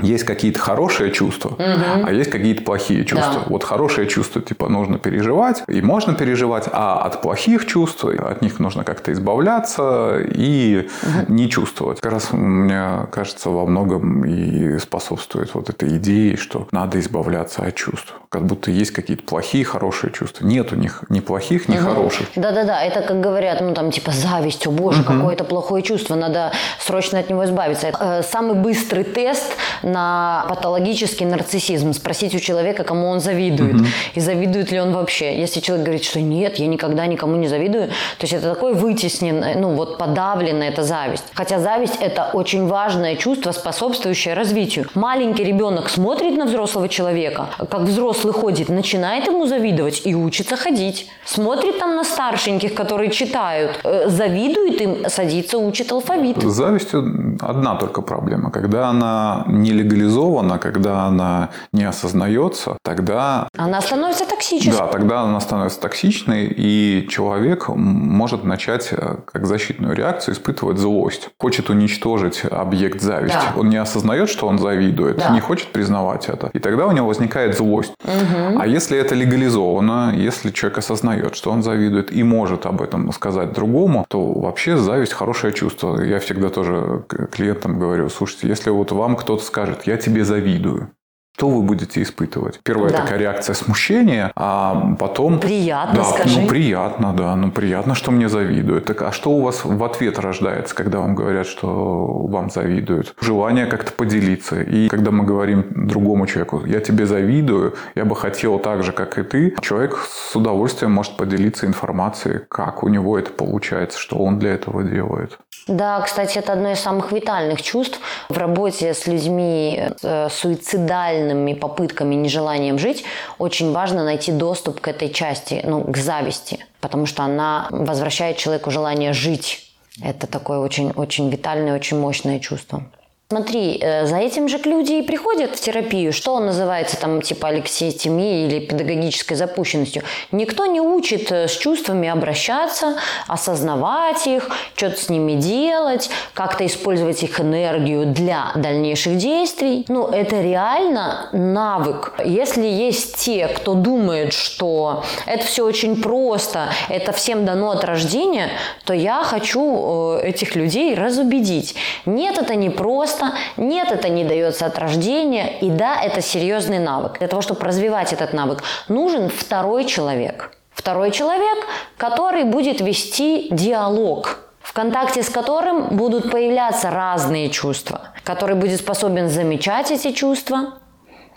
есть 0.00 0.24
какие-то 0.24 0.60
хорошие 0.60 1.10
чувства, 1.10 1.50
угу. 1.50 2.06
а 2.06 2.12
есть 2.12 2.30
какие-то 2.30 2.62
плохие 2.62 3.04
чувства. 3.04 3.34
Да. 3.34 3.44
Вот 3.46 3.64
хорошие 3.64 4.06
чувства, 4.06 4.40
типа, 4.40 4.68
нужно 4.68 4.98
переживать, 4.98 5.62
и 5.66 5.82
можно 5.82 6.14
переживать, 6.14 6.68
а 6.70 7.00
от 7.02 7.20
плохих 7.20 7.66
чувств, 7.66 8.04
от 8.04 8.42
них 8.42 8.60
нужно 8.60 8.84
как-то 8.84 9.12
избавляться 9.12 10.18
и 10.20 10.88
угу. 11.02 11.32
не 11.32 11.50
чувствовать. 11.50 12.00
Как 12.00 12.12
раз, 12.12 12.32
мне 12.32 13.06
кажется, 13.10 13.50
во 13.50 13.66
многом 13.66 14.24
и 14.24 14.78
способствует 14.78 15.54
вот 15.54 15.68
этой 15.68 15.96
идее, 15.96 16.36
что 16.36 16.68
надо 16.70 17.00
избавляться 17.00 17.62
от 17.62 17.74
чувств. 17.74 18.14
Как 18.28 18.44
будто 18.44 18.70
есть 18.70 18.92
какие-то 18.92 19.24
плохие, 19.24 19.64
хорошие 19.64 20.12
чувства. 20.12 20.46
Нет 20.46 20.72
у 20.72 20.76
них 20.76 21.02
ни 21.08 21.20
плохих, 21.20 21.68
ни 21.68 21.76
угу. 21.76 21.88
хороших. 21.88 22.28
Да-да-да, 22.36 22.82
это 22.82 23.02
как 23.02 23.20
говорят, 23.20 23.60
ну 23.60 23.74
там 23.74 23.90
типа 23.90 24.12
зависть, 24.12 24.66
о 24.66 24.70
боже, 24.70 25.02
угу. 25.02 25.12
какое-то 25.12 25.44
плохое 25.44 25.82
чувство, 25.82 26.14
надо 26.14 26.52
срочно 26.78 27.18
от 27.18 27.30
него 27.30 27.44
избавиться. 27.44 27.90
Э, 27.98 28.22
самый 28.22 28.54
быстрый 28.54 29.02
тест 29.02 29.56
на 29.88 30.44
патологический 30.48 31.26
нарциссизм, 31.26 31.92
спросить 31.92 32.34
у 32.34 32.38
человека, 32.38 32.84
кому 32.84 33.08
он 33.08 33.20
завидует, 33.20 33.76
угу. 33.76 33.84
и 34.14 34.20
завидует 34.20 34.72
ли 34.72 34.80
он 34.80 34.92
вообще. 34.92 35.38
Если 35.38 35.60
человек 35.60 35.84
говорит, 35.86 36.04
что 36.04 36.20
нет, 36.20 36.56
я 36.56 36.66
никогда 36.66 37.06
никому 37.06 37.36
не 37.36 37.48
завидую, 37.48 37.88
то 37.88 38.22
есть 38.22 38.32
это 38.32 38.54
такой 38.54 38.74
вытесненный, 38.74 39.54
ну 39.56 39.74
вот 39.74 39.98
подавленная 39.98 40.70
эта 40.70 40.82
зависть. 40.82 41.24
Хотя 41.34 41.58
зависть 41.58 41.96
это 42.00 42.30
очень 42.32 42.66
важное 42.66 43.16
чувство, 43.16 43.52
способствующее 43.52 44.34
развитию. 44.34 44.86
Маленький 44.94 45.44
ребенок 45.44 45.88
смотрит 45.88 46.36
на 46.36 46.46
взрослого 46.46 46.88
человека, 46.88 47.46
как 47.70 47.82
взрослый 47.82 48.32
ходит, 48.32 48.68
начинает 48.68 49.26
ему 49.26 49.46
завидовать 49.46 50.02
и 50.04 50.14
учится 50.14 50.56
ходить. 50.56 51.08
Смотрит 51.24 51.78
там 51.78 51.96
на 51.96 52.04
старшеньких, 52.04 52.74
которые 52.74 53.10
читают, 53.10 53.80
э, 53.84 54.08
завидует 54.08 54.80
им, 54.80 55.08
садится, 55.08 55.58
учит 55.58 55.92
алфавит. 55.92 56.42
Завистью 56.42 57.36
одна 57.40 57.74
только 57.76 58.02
проблема. 58.02 58.50
Когда 58.50 58.88
она 58.88 59.44
не 59.46 59.72
легализована, 59.78 60.58
когда 60.58 61.04
она 61.04 61.50
не 61.72 61.84
осознается, 61.84 62.76
тогда... 62.82 63.48
Она 63.56 63.80
становится 63.80 64.26
токсичной. 64.26 64.72
Да, 64.72 64.86
тогда 64.86 65.22
она 65.22 65.40
становится 65.40 65.80
токсичной, 65.80 66.46
и 66.46 67.06
человек 67.10 67.68
может 67.68 68.44
начать 68.44 68.88
э, 68.92 69.16
как 69.24 69.46
защитную 69.46 69.94
реакцию 69.94 70.34
испытывать 70.34 70.78
злость. 70.78 71.30
Хочет 71.38 71.70
уничтожить 71.70 72.42
объект 72.50 73.00
зависти. 73.00 73.36
Да. 73.54 73.60
Он 73.60 73.68
не 73.68 73.76
осознает, 73.76 74.28
что 74.28 74.46
он 74.46 74.58
завидует, 74.58 75.18
да. 75.18 75.30
не 75.30 75.40
хочет 75.40 75.68
признавать 75.68 76.28
это. 76.28 76.50
И 76.52 76.58
тогда 76.58 76.86
у 76.86 76.92
него 76.92 77.06
возникает 77.06 77.56
злость. 77.56 77.92
Угу. 78.04 78.60
А 78.60 78.66
если 78.66 78.98
это 78.98 79.14
легализовано, 79.14 80.14
если 80.16 80.50
человек 80.50 80.78
осознает, 80.78 81.34
что 81.34 81.50
он 81.50 81.62
завидует 81.62 82.12
и 82.12 82.22
может 82.22 82.66
об 82.66 82.82
этом 82.82 83.12
сказать 83.12 83.52
другому, 83.52 84.04
то 84.08 84.32
вообще 84.32 84.76
зависть 84.76 85.12
хорошее 85.12 85.52
чувство. 85.52 86.00
Я 86.02 86.18
всегда 86.18 86.48
тоже 86.48 87.02
клиентам 87.32 87.78
говорю, 87.78 88.08
слушайте, 88.08 88.48
если 88.48 88.70
вот 88.70 88.92
вам 88.92 89.16
кто-то 89.16 89.42
скажет, 89.42 89.67
я 89.84 89.96
тебе 89.96 90.24
завидую, 90.24 90.92
что 91.38 91.50
вы 91.50 91.62
будете 91.62 92.02
испытывать? 92.02 92.58
Первая 92.64 92.90
да. 92.90 93.02
такая 93.02 93.16
реакция 93.20 93.54
смущения, 93.54 94.32
а 94.34 94.96
потом... 94.98 95.38
Приятно, 95.38 95.94
да, 95.94 96.04
скажи. 96.04 96.40
Ну, 96.40 96.48
приятно, 96.48 97.12
да, 97.12 97.36
ну, 97.36 97.52
приятно, 97.52 97.94
что 97.94 98.10
мне 98.10 98.28
завидуют. 98.28 98.86
Так, 98.86 99.02
а 99.02 99.12
что 99.12 99.30
у 99.30 99.42
вас 99.42 99.64
в 99.64 99.84
ответ 99.84 100.18
рождается, 100.18 100.74
когда 100.74 100.98
вам 100.98 101.14
говорят, 101.14 101.46
что 101.46 102.26
вам 102.26 102.50
завидуют? 102.50 103.14
Желание 103.20 103.66
как-то 103.66 103.92
поделиться. 103.92 104.62
И 104.62 104.88
когда 104.88 105.12
мы 105.12 105.24
говорим 105.24 105.86
другому 105.86 106.26
человеку, 106.26 106.64
я 106.66 106.80
тебе 106.80 107.06
завидую, 107.06 107.76
я 107.94 108.04
бы 108.04 108.16
хотел 108.16 108.58
так 108.58 108.82
же, 108.82 108.90
как 108.90 109.16
и 109.16 109.22
ты, 109.22 109.54
человек 109.60 109.96
с 110.10 110.34
удовольствием 110.34 110.90
может 110.90 111.16
поделиться 111.16 111.66
информацией, 111.66 112.40
как 112.48 112.82
у 112.82 112.88
него 112.88 113.16
это 113.16 113.30
получается, 113.30 114.00
что 114.00 114.18
он 114.18 114.40
для 114.40 114.54
этого 114.54 114.82
делает. 114.82 115.38
Да, 115.68 116.00
кстати, 116.00 116.38
это 116.38 116.54
одно 116.54 116.72
из 116.72 116.80
самых 116.80 117.12
витальных 117.12 117.60
чувств 117.60 118.00
в 118.30 118.38
работе 118.38 118.94
с 118.94 119.06
людьми 119.06 119.82
с 120.00 120.02
э, 120.02 120.28
суицидальными 120.30 121.52
попытками, 121.52 122.14
нежеланием 122.14 122.78
жить. 122.78 123.04
Очень 123.38 123.72
важно 123.72 124.02
найти 124.02 124.32
доступ 124.32 124.80
к 124.80 124.88
этой 124.88 125.10
части, 125.10 125.60
ну, 125.64 125.84
к 125.84 125.96
зависти, 125.98 126.64
потому 126.80 127.04
что 127.04 127.22
она 127.22 127.68
возвращает 127.70 128.38
человеку 128.38 128.70
желание 128.70 129.12
жить. 129.12 129.70
Это 130.02 130.26
такое 130.26 130.58
очень, 130.58 130.90
очень 130.92 131.28
витальное, 131.28 131.74
очень 131.74 131.98
мощное 131.98 132.38
чувство. 132.38 132.84
Смотри, 133.30 133.78
э, 133.78 134.06
за 134.06 134.16
этим 134.16 134.48
же 134.48 134.56
люди 134.56 134.94
и 134.94 135.02
приходят 135.02 135.54
в 135.54 135.60
терапию. 135.60 136.14
Что 136.14 136.40
называется 136.40 136.98
там 136.98 137.20
типа 137.20 137.48
алексиетемией 137.48 138.46
или 138.46 138.58
педагогической 138.60 139.36
запущенностью? 139.36 140.02
Никто 140.32 140.64
не 140.64 140.80
учит 140.80 141.30
э, 141.30 141.46
с 141.46 141.54
чувствами 141.58 142.08
обращаться, 142.08 142.96
осознавать 143.26 144.26
их, 144.26 144.48
что-то 144.74 144.96
с 144.96 145.10
ними 145.10 145.34
делать, 145.34 146.08
как-то 146.32 146.64
использовать 146.64 147.22
их 147.22 147.38
энергию 147.38 148.06
для 148.06 148.50
дальнейших 148.54 149.18
действий. 149.18 149.84
Ну, 149.88 150.06
это 150.06 150.40
реально 150.40 151.28
навык. 151.32 152.14
Если 152.24 152.66
есть 152.66 153.16
те, 153.16 153.48
кто 153.48 153.74
думает, 153.74 154.32
что 154.32 155.04
это 155.26 155.44
все 155.44 155.66
очень 155.66 156.00
просто, 156.00 156.70
это 156.88 157.12
всем 157.12 157.44
дано 157.44 157.72
от 157.72 157.84
рождения, 157.84 158.48
то 158.86 158.94
я 158.94 159.22
хочу 159.22 160.16
э, 160.16 160.28
этих 160.28 160.56
людей 160.56 160.94
разубедить. 160.94 161.74
Нет, 162.06 162.38
это 162.38 162.54
не 162.54 162.70
просто 162.70 163.17
просто. 163.18 163.36
Нет, 163.56 163.92
это 163.92 164.08
не 164.08 164.24
дается 164.24 164.66
от 164.66 164.78
рождения. 164.78 165.58
И 165.60 165.70
да, 165.70 166.00
это 166.02 166.20
серьезный 166.22 166.78
навык. 166.78 167.18
Для 167.18 167.28
того, 167.28 167.42
чтобы 167.42 167.60
развивать 167.64 168.12
этот 168.12 168.32
навык, 168.32 168.62
нужен 168.88 169.28
второй 169.28 169.84
человек. 169.84 170.52
Второй 170.70 171.10
человек, 171.10 171.66
который 171.96 172.44
будет 172.44 172.80
вести 172.80 173.48
диалог, 173.50 174.38
в 174.60 174.72
контакте 174.72 175.22
с 175.22 175.28
которым 175.28 175.96
будут 175.96 176.30
появляться 176.30 176.90
разные 176.90 177.50
чувства, 177.50 178.00
который 178.22 178.54
будет 178.54 178.78
способен 178.80 179.28
замечать 179.28 179.90
эти 179.90 180.12
чувства, 180.12 180.74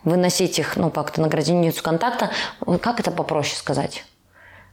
выносить 0.03 0.59
их, 0.59 0.77
ну, 0.77 0.91
как-то 0.91 1.21
на 1.21 1.27
границу 1.27 1.81
контакта. 1.83 2.29
Как 2.81 2.99
это 2.99 3.11
попроще 3.11 3.55
сказать? 3.55 4.03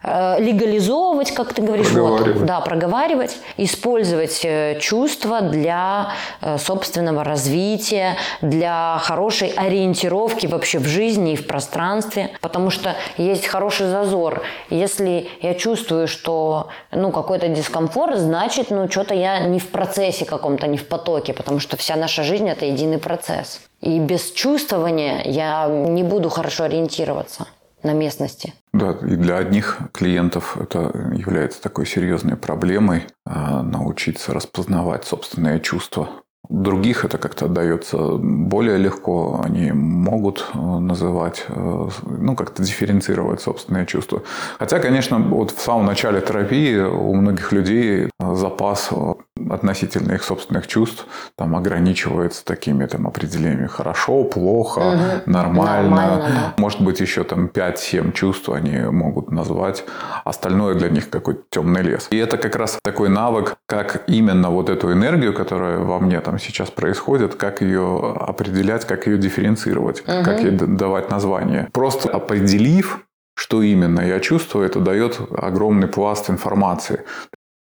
Э, 0.00 0.36
легализовывать, 0.38 1.32
как 1.32 1.52
ты 1.54 1.60
говоришь, 1.60 1.90
проговаривать. 1.90 2.36
Вот, 2.36 2.46
да, 2.46 2.60
проговаривать, 2.60 3.36
использовать 3.56 4.40
э, 4.44 4.78
чувства 4.80 5.40
для 5.40 6.12
э, 6.40 6.56
собственного 6.58 7.24
развития, 7.24 8.16
для 8.40 9.00
хорошей 9.02 9.48
ориентировки 9.48 10.46
вообще 10.46 10.78
в 10.78 10.86
жизни 10.86 11.32
и 11.32 11.36
в 11.36 11.48
пространстве, 11.48 12.30
потому 12.40 12.70
что 12.70 12.94
есть 13.16 13.46
хороший 13.46 13.88
зазор. 13.88 14.42
Если 14.70 15.28
я 15.42 15.54
чувствую, 15.54 16.06
что 16.06 16.68
ну 16.92 17.10
какой-то 17.10 17.48
дискомфорт, 17.48 18.18
значит, 18.18 18.70
ну 18.70 18.88
что-то 18.88 19.14
я 19.14 19.40
не 19.40 19.58
в 19.58 19.66
процессе 19.68 20.24
каком-то, 20.24 20.68
не 20.68 20.78
в 20.78 20.86
потоке, 20.86 21.32
потому 21.32 21.58
что 21.58 21.76
вся 21.76 21.96
наша 21.96 22.22
жизнь 22.22 22.48
это 22.48 22.66
единый 22.66 22.98
процесс. 22.98 23.60
И 23.80 23.98
без 23.98 24.30
чувствования 24.30 25.22
я 25.24 25.66
не 25.66 26.04
буду 26.04 26.30
хорошо 26.30 26.64
ориентироваться 26.64 27.46
на 27.82 27.92
местности. 27.92 28.54
Да, 28.72 28.92
и 29.02 29.16
для 29.16 29.36
одних 29.38 29.78
клиентов 29.92 30.56
это 30.56 31.12
является 31.14 31.62
такой 31.62 31.86
серьезной 31.86 32.36
проблемой 32.36 33.04
а, 33.24 33.62
научиться 33.62 34.32
распознавать 34.32 35.04
собственные 35.04 35.60
чувства. 35.60 36.08
Других 36.48 37.04
это 37.04 37.18
как-то 37.18 37.46
дается 37.46 37.98
более 37.98 38.78
легко. 38.78 39.40
Они 39.44 39.70
могут 39.70 40.46
э, 40.54 40.58
называть, 40.58 41.44
э, 41.48 41.88
ну, 42.06 42.36
как-то 42.36 42.62
дифференцировать 42.62 43.42
собственные 43.42 43.84
чувства. 43.84 44.22
Хотя, 44.58 44.78
конечно, 44.78 45.18
вот 45.18 45.50
в 45.50 45.60
самом 45.60 45.84
начале 45.84 46.22
терапии 46.22 46.78
у 46.78 47.14
многих 47.14 47.52
людей 47.52 48.08
запас 48.18 48.88
относительно 49.52 50.12
их 50.12 50.22
собственных 50.22 50.66
чувств 50.66 51.06
там 51.36 51.56
ограничивается 51.56 52.44
такими 52.44 52.86
там 52.86 53.06
определениями 53.06 53.66
хорошо, 53.66 54.24
плохо, 54.24 54.80
угу. 54.80 55.30
нормально. 55.30 55.90
нормально 55.90 56.16
да. 56.28 56.54
Может 56.56 56.80
быть, 56.80 57.00
еще 57.00 57.24
там 57.24 57.46
5-7 57.46 58.12
чувств 58.12 58.48
они 58.48 58.78
могут 58.78 59.30
назвать. 59.30 59.84
Остальное 60.24 60.74
для 60.74 60.88
них 60.88 61.10
какой-то 61.10 61.42
темный 61.50 61.82
лес. 61.82 62.08
И 62.10 62.16
это 62.16 62.36
как 62.36 62.56
раз 62.56 62.78
такой 62.82 63.08
навык, 63.08 63.56
как 63.66 64.04
именно 64.06 64.50
вот 64.50 64.70
эту 64.70 64.92
энергию, 64.92 65.32
которая 65.32 65.78
во 65.78 65.98
мне 65.98 66.20
там 66.20 66.38
сейчас 66.38 66.70
происходит, 66.70 67.34
как 67.34 67.60
ее 67.62 68.16
определять, 68.20 68.84
как 68.86 69.06
ее 69.06 69.18
дифференцировать, 69.18 70.00
угу. 70.00 70.24
как 70.24 70.40
ей 70.40 70.50
давать 70.50 71.10
название. 71.10 71.68
Просто 71.72 72.08
определив, 72.10 73.00
что 73.34 73.62
именно 73.62 74.00
я 74.00 74.20
чувствую, 74.20 74.66
это 74.66 74.80
дает 74.80 75.20
огромный 75.30 75.86
пласт 75.86 76.28
информации. 76.30 77.04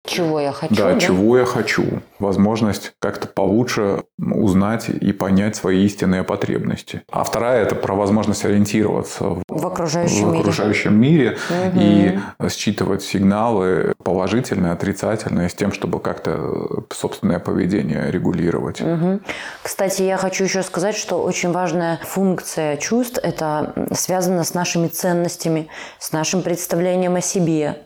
Чего 0.07 0.39
я 0.39 0.53
хочу? 0.53 0.75
Да, 0.75 0.93
да? 0.93 1.01
чего 1.01 1.39
я 1.39 1.47
хочу. 1.47 2.03
Возможность 2.19 2.93
как-то 2.99 3.27
получше 3.27 4.05
узнать 4.19 4.89
и 4.89 5.13
понять 5.13 5.57
свои 5.57 5.85
истинные 5.85 6.25
потребности. 6.25 7.03
А 7.11 7.25
вторая 7.25 7.63
это 7.63 7.75
про 7.75 7.95
возможность 7.95 8.45
ориентироваться 8.45 9.25
в, 9.25 9.43
В 9.49 9.67
окружающем 9.67 10.29
в 10.29 10.33
мире. 10.33 10.41
окружающем 10.41 11.01
мире 11.01 11.39
и 11.75 12.19
считывать 12.51 13.03
сигналы 13.03 13.95
положительные, 14.03 14.73
отрицательные, 14.73 15.49
с 15.49 15.55
тем, 15.55 15.73
чтобы 15.73 16.01
как-то 16.01 16.85
собственное 16.93 17.39
поведение 17.39 18.11
регулировать. 18.11 18.81
Мгм. 18.83 19.23
Кстати, 19.63 20.03
я 20.03 20.19
хочу 20.19 20.45
еще 20.45 20.63
сказать, 20.63 20.97
что 20.97 21.23
очень 21.23 21.51
важная 21.51 21.99
функция 22.05 22.77
чувств– 22.77 23.19
это 23.23 23.73
связано 23.95 24.45
с 24.45 24.53
нашими 24.53 24.89
ценностями, 24.89 25.69
с 25.99 26.13
нашим 26.13 26.43
представлением 26.43 27.15
о 27.17 27.21
себе. 27.23 27.77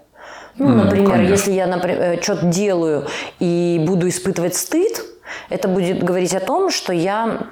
Ну, 0.59 0.69
например, 0.69 1.12
конечно. 1.12 1.33
если 1.33 1.53
я 1.53 1.67
например, 1.67 2.23
что-то 2.23 2.47
делаю 2.47 3.07
и 3.38 3.83
буду 3.87 4.09
испытывать 4.09 4.57
стыд, 4.57 5.03
это 5.50 5.69
будет 5.69 6.03
говорить 6.03 6.35
о 6.35 6.41
том, 6.41 6.71
что 6.71 6.93
я 6.93 7.49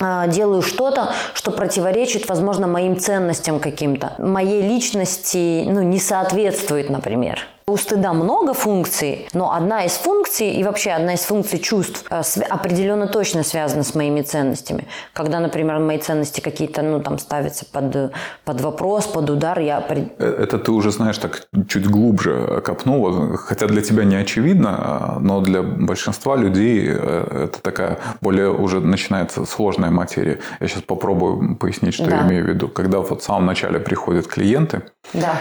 а, 0.00 0.26
делаю 0.28 0.62
что-то, 0.62 1.12
что 1.34 1.50
противоречит, 1.50 2.28
возможно, 2.28 2.66
моим 2.66 2.98
ценностям 2.98 3.58
каким-то. 3.58 4.14
Моей 4.18 4.62
личности 4.62 5.64
ну, 5.66 5.82
не 5.82 5.98
соответствует, 5.98 6.90
например. 6.90 7.40
У 7.68 7.76
стыда 7.76 8.14
много 8.14 8.54
функций, 8.54 9.28
но 9.34 9.52
одна 9.52 9.84
из 9.84 9.92
функций 9.92 10.52
и 10.52 10.64
вообще 10.64 10.92
одна 10.92 11.12
из 11.12 11.20
функций 11.20 11.58
чувств 11.58 12.02
э, 12.08 12.22
определенно 12.48 13.06
точно 13.06 13.42
связана 13.42 13.82
с 13.82 13.94
моими 13.94 14.22
ценностями. 14.22 14.86
Когда, 15.12 15.38
например, 15.38 15.78
мои 15.78 15.98
ценности 15.98 16.40
какие-то, 16.40 16.80
ну, 16.80 17.00
там, 17.00 17.18
ставятся 17.18 17.66
под, 17.66 18.14
под 18.46 18.60
вопрос, 18.62 19.06
под 19.06 19.28
удар, 19.28 19.58
я... 19.58 19.84
Э, 19.86 20.44
Это 20.44 20.58
ты 20.58 20.72
уже 20.72 20.90
знаешь 20.90 21.18
так 21.18 21.46
чуть 21.68 21.86
глубже 21.86 22.62
копнула, 22.64 23.36
хотя 23.36 23.66
для 23.66 23.82
тебя 23.82 24.04
не 24.04 24.16
очевидно, 24.16 24.70
а, 24.78 25.18
но 25.20 25.42
для 25.42 25.62
большинства 25.62 26.36
людей 26.36 26.86
э, 26.88 27.44
это 27.48 27.60
такая 27.60 27.98
более 28.22 28.50
уже 28.50 28.80
начинается 28.80 29.44
сложная 29.44 29.90
материя. 29.90 30.38
Я 30.60 30.68
сейчас 30.68 30.84
попробую 30.84 31.56
пояснить, 31.56 31.92
что 31.92 32.06
Да. 32.06 32.16
я 32.16 32.28
имею 32.28 32.44
в 32.46 32.48
виду. 32.48 32.68
Когда 32.68 33.00
вот 33.00 33.20
в 33.20 33.24
самом 33.24 33.44
начале 33.44 33.78
приходят 33.78 34.26
клиенты, 34.26 34.80
Да. 35.12 35.34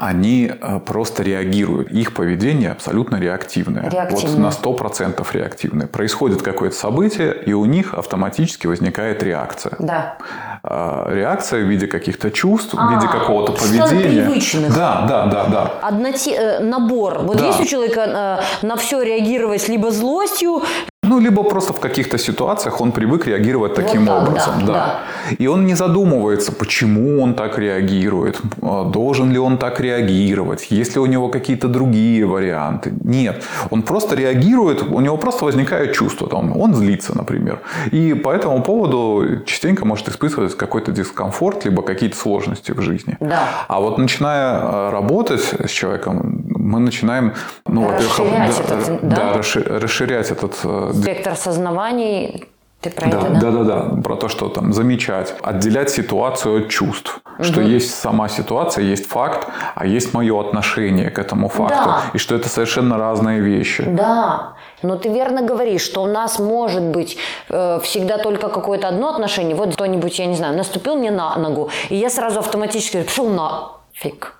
Они 0.00 0.50
э, 0.50 0.80
просто 0.80 1.22
реагируют. 1.22 1.90
Их 1.90 2.14
поведение 2.14 2.70
абсолютно 2.72 3.16
реактивное. 3.16 3.88
Реактивное. 3.90 4.50
Вот 4.50 4.64
на 4.64 4.70
100% 4.70 5.26
реактивное. 5.32 5.86
Происходит 5.86 6.42
какое-то 6.42 6.74
событие, 6.76 7.34
и 7.46 7.52
у 7.52 7.64
них 7.66 7.92
автоматически 7.94 8.66
возникает 8.66 9.22
реакция. 9.22 9.76
Да. 9.78 10.16
А, 10.62 11.08
Реакция 11.12 11.64
в 11.64 11.68
виде 11.68 11.86
каких-то 11.86 12.30
чувств, 12.30 12.74
в 12.74 12.90
виде 12.94 13.06
А, 13.06 13.12
какого-то 13.12 13.52
поведения. 13.52 14.22
привычных. 14.24 14.74
Да, 14.74 15.06
да, 15.08 15.26
да, 15.26 15.44
да. 15.46 15.72
Одноте- 15.82 16.34
э, 16.36 16.60
набор. 16.60 17.18
Вот 17.22 17.36
Да. 17.38 17.46
есть 17.46 17.60
у 17.60 17.64
человека 17.66 18.42
э, 18.62 18.66
на 18.66 18.76
все 18.76 19.02
реагировать 19.02 19.68
либо 19.68 19.90
злостью, 19.90 20.62
Ну, 21.10 21.18
либо 21.18 21.42
просто 21.42 21.72
в 21.72 21.80
каких-то 21.80 22.18
ситуациях 22.18 22.80
он 22.80 22.92
привык 22.92 23.26
реагировать 23.26 23.74
таким 23.74 24.06
так, 24.06 24.22
образом. 24.22 24.54
да, 24.60 24.66
Да, 24.66 24.72
да. 24.72 24.98
И 25.38 25.48
он 25.48 25.66
не 25.66 25.74
задумывается, 25.74 26.52
почему 26.52 27.20
он 27.20 27.34
так 27.34 27.58
реагирует, 27.58 28.40
а, 28.62 28.84
должен 28.84 29.32
ли 29.32 29.38
он 29.38 29.58
так 29.58 29.80
реагировать, 29.80 30.70
есть 30.70 30.94
ли 30.94 31.00
у 31.00 31.06
него 31.06 31.28
какие-то 31.28 31.66
другие 31.68 32.24
варианты. 32.26 32.92
Нет. 33.04 33.42
Он 33.70 33.82
просто 33.82 34.14
реагирует, 34.14 34.82
у 34.82 35.00
него 35.00 35.16
просто 35.16 35.44
возникает 35.44 35.94
чувство. 35.94 36.28
Там, 36.28 36.56
он 36.56 36.74
злится, 36.74 37.18
например. 37.18 37.58
И 37.90 38.14
по 38.14 38.30
этому 38.30 38.62
поводу 38.62 39.24
частенько 39.46 39.84
может 39.84 40.08
испытывать 40.08 40.56
какой-то 40.56 40.92
дискомфорт, 40.92 41.64
либо 41.64 41.82
какие-то 41.82 42.16
сложности 42.16 42.70
в 42.70 42.80
жизни. 42.82 43.16
Да. 43.20 43.40
А 43.68 43.80
вот 43.80 43.98
начиная 43.98 44.60
э, 44.60 44.90
работать 44.90 45.54
с 45.66 45.70
человеком, 45.70 46.44
мы 46.70 46.80
начинаем, 46.80 47.34
ну, 47.66 47.82
во-первых, 47.82 48.18
Расширять 48.18 48.56
да, 48.56 48.74
этот, 48.74 49.08
да, 49.08 49.16
да? 49.16 49.32
расши- 49.38 49.78
расширять 49.78 50.30
этот 50.30 50.54
э, 50.64 50.92
спектр 50.94 51.34
сознаваний. 51.36 52.44
Ты 52.80 52.88
про 52.90 53.10
да, 53.10 53.18
это, 53.18 53.28
да? 53.28 53.40
да, 53.40 53.50
да, 53.50 53.64
да, 53.64 54.02
про 54.02 54.16
то, 54.16 54.28
что 54.28 54.48
там 54.48 54.72
замечать, 54.72 55.34
отделять 55.42 55.90
ситуацию 55.90 56.62
от 56.62 56.68
чувств, 56.70 57.20
что 57.42 57.60
есть 57.60 57.94
сама 57.94 58.28
ситуация, 58.28 58.84
есть 58.84 59.06
факт, 59.06 59.46
а 59.74 59.84
есть 59.84 60.14
мое 60.14 60.40
отношение 60.40 61.10
к 61.10 61.18
этому 61.18 61.48
факту, 61.48 61.76
Да. 61.84 62.02
и 62.14 62.18
что 62.18 62.34
это 62.34 62.48
совершенно 62.48 62.96
разные 62.96 63.40
вещи. 63.40 63.84
Да, 63.86 64.54
но 64.82 64.96
ты 64.96 65.10
верно 65.10 65.42
говоришь, 65.42 65.82
что 65.82 66.02
у 66.02 66.06
нас 66.06 66.38
может 66.38 66.82
быть 66.82 67.18
э, 67.50 67.80
всегда 67.82 68.16
только 68.16 68.48
какое-то 68.48 68.88
одно 68.88 69.10
отношение. 69.10 69.54
Вот 69.54 69.74
кто-нибудь, 69.74 70.18
я 70.18 70.24
не 70.26 70.36
знаю, 70.36 70.56
наступил 70.56 70.94
мне 70.96 71.10
на 71.10 71.36
ногу, 71.36 71.68
и 71.90 71.96
я 71.96 72.08
сразу 72.08 72.38
автоматически 72.38 72.92
говорю, 72.92 73.08
пошел 73.08 73.28
нафиг. 73.28 74.34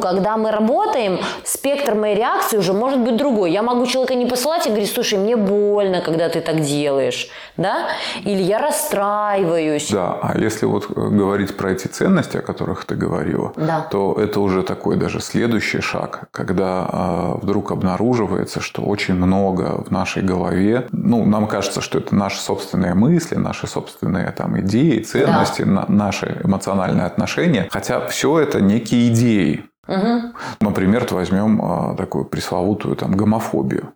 Когда 0.00 0.36
мы 0.36 0.52
работаем, 0.52 1.18
спектр 1.44 1.94
моей 1.96 2.14
реакции 2.16 2.56
уже 2.56 2.72
может 2.72 3.00
быть 3.00 3.16
другой. 3.16 3.50
Я 3.50 3.62
могу 3.62 3.84
человека 3.86 4.14
не 4.14 4.26
посылать 4.26 4.64
и 4.66 4.70
говорить, 4.70 4.90
слушай, 4.92 5.18
мне 5.18 5.36
больно, 5.36 6.00
когда 6.00 6.28
ты 6.28 6.40
так 6.40 6.60
делаешь, 6.60 7.28
да? 7.56 7.88
Или 8.20 8.40
я 8.42 8.58
расстраиваюсь. 8.60 9.90
Да, 9.90 10.16
а 10.22 10.38
если 10.38 10.66
вот 10.66 10.84
э, 10.88 10.94
говорить 10.94 11.56
про 11.56 11.72
эти 11.72 11.88
ценности, 11.88 12.36
о 12.36 12.42
которых 12.42 12.84
ты 12.84 12.94
говорила, 12.94 13.52
Да. 13.56 13.88
то 13.90 14.14
это 14.14 14.38
уже 14.38 14.62
такой 14.62 14.96
даже 14.96 15.20
следующий 15.20 15.80
шаг, 15.80 16.28
когда 16.30 16.88
э, 16.92 17.44
вдруг 17.44 17.72
обнаруживается, 17.72 18.60
что 18.60 18.82
очень 18.82 19.14
много 19.14 19.82
в 19.84 19.90
нашей 19.90 20.22
голове, 20.22 20.86
ну, 20.92 21.24
нам 21.24 21.48
кажется, 21.48 21.80
что 21.80 21.98
это 21.98 22.14
наши 22.14 22.40
собственные 22.40 22.94
мысли, 22.94 23.34
наши 23.34 23.66
собственные 23.66 24.30
там 24.30 24.60
идеи, 24.60 25.00
ценности, 25.00 25.62
на- 25.62 25.86
наши 25.88 26.40
эмоциональные 26.44 27.06
отношения, 27.06 27.66
хотя 27.70 28.06
все 28.06 28.38
это 28.38 28.60
некие 28.60 29.08
идеи. 29.08 29.64
Например, 30.60 31.04
возьмем 31.14 31.60
а, 31.62 31.94
такую 31.94 32.24
пресловутую 32.24 32.96
там 32.96 33.12
гомофобию. 33.12 33.92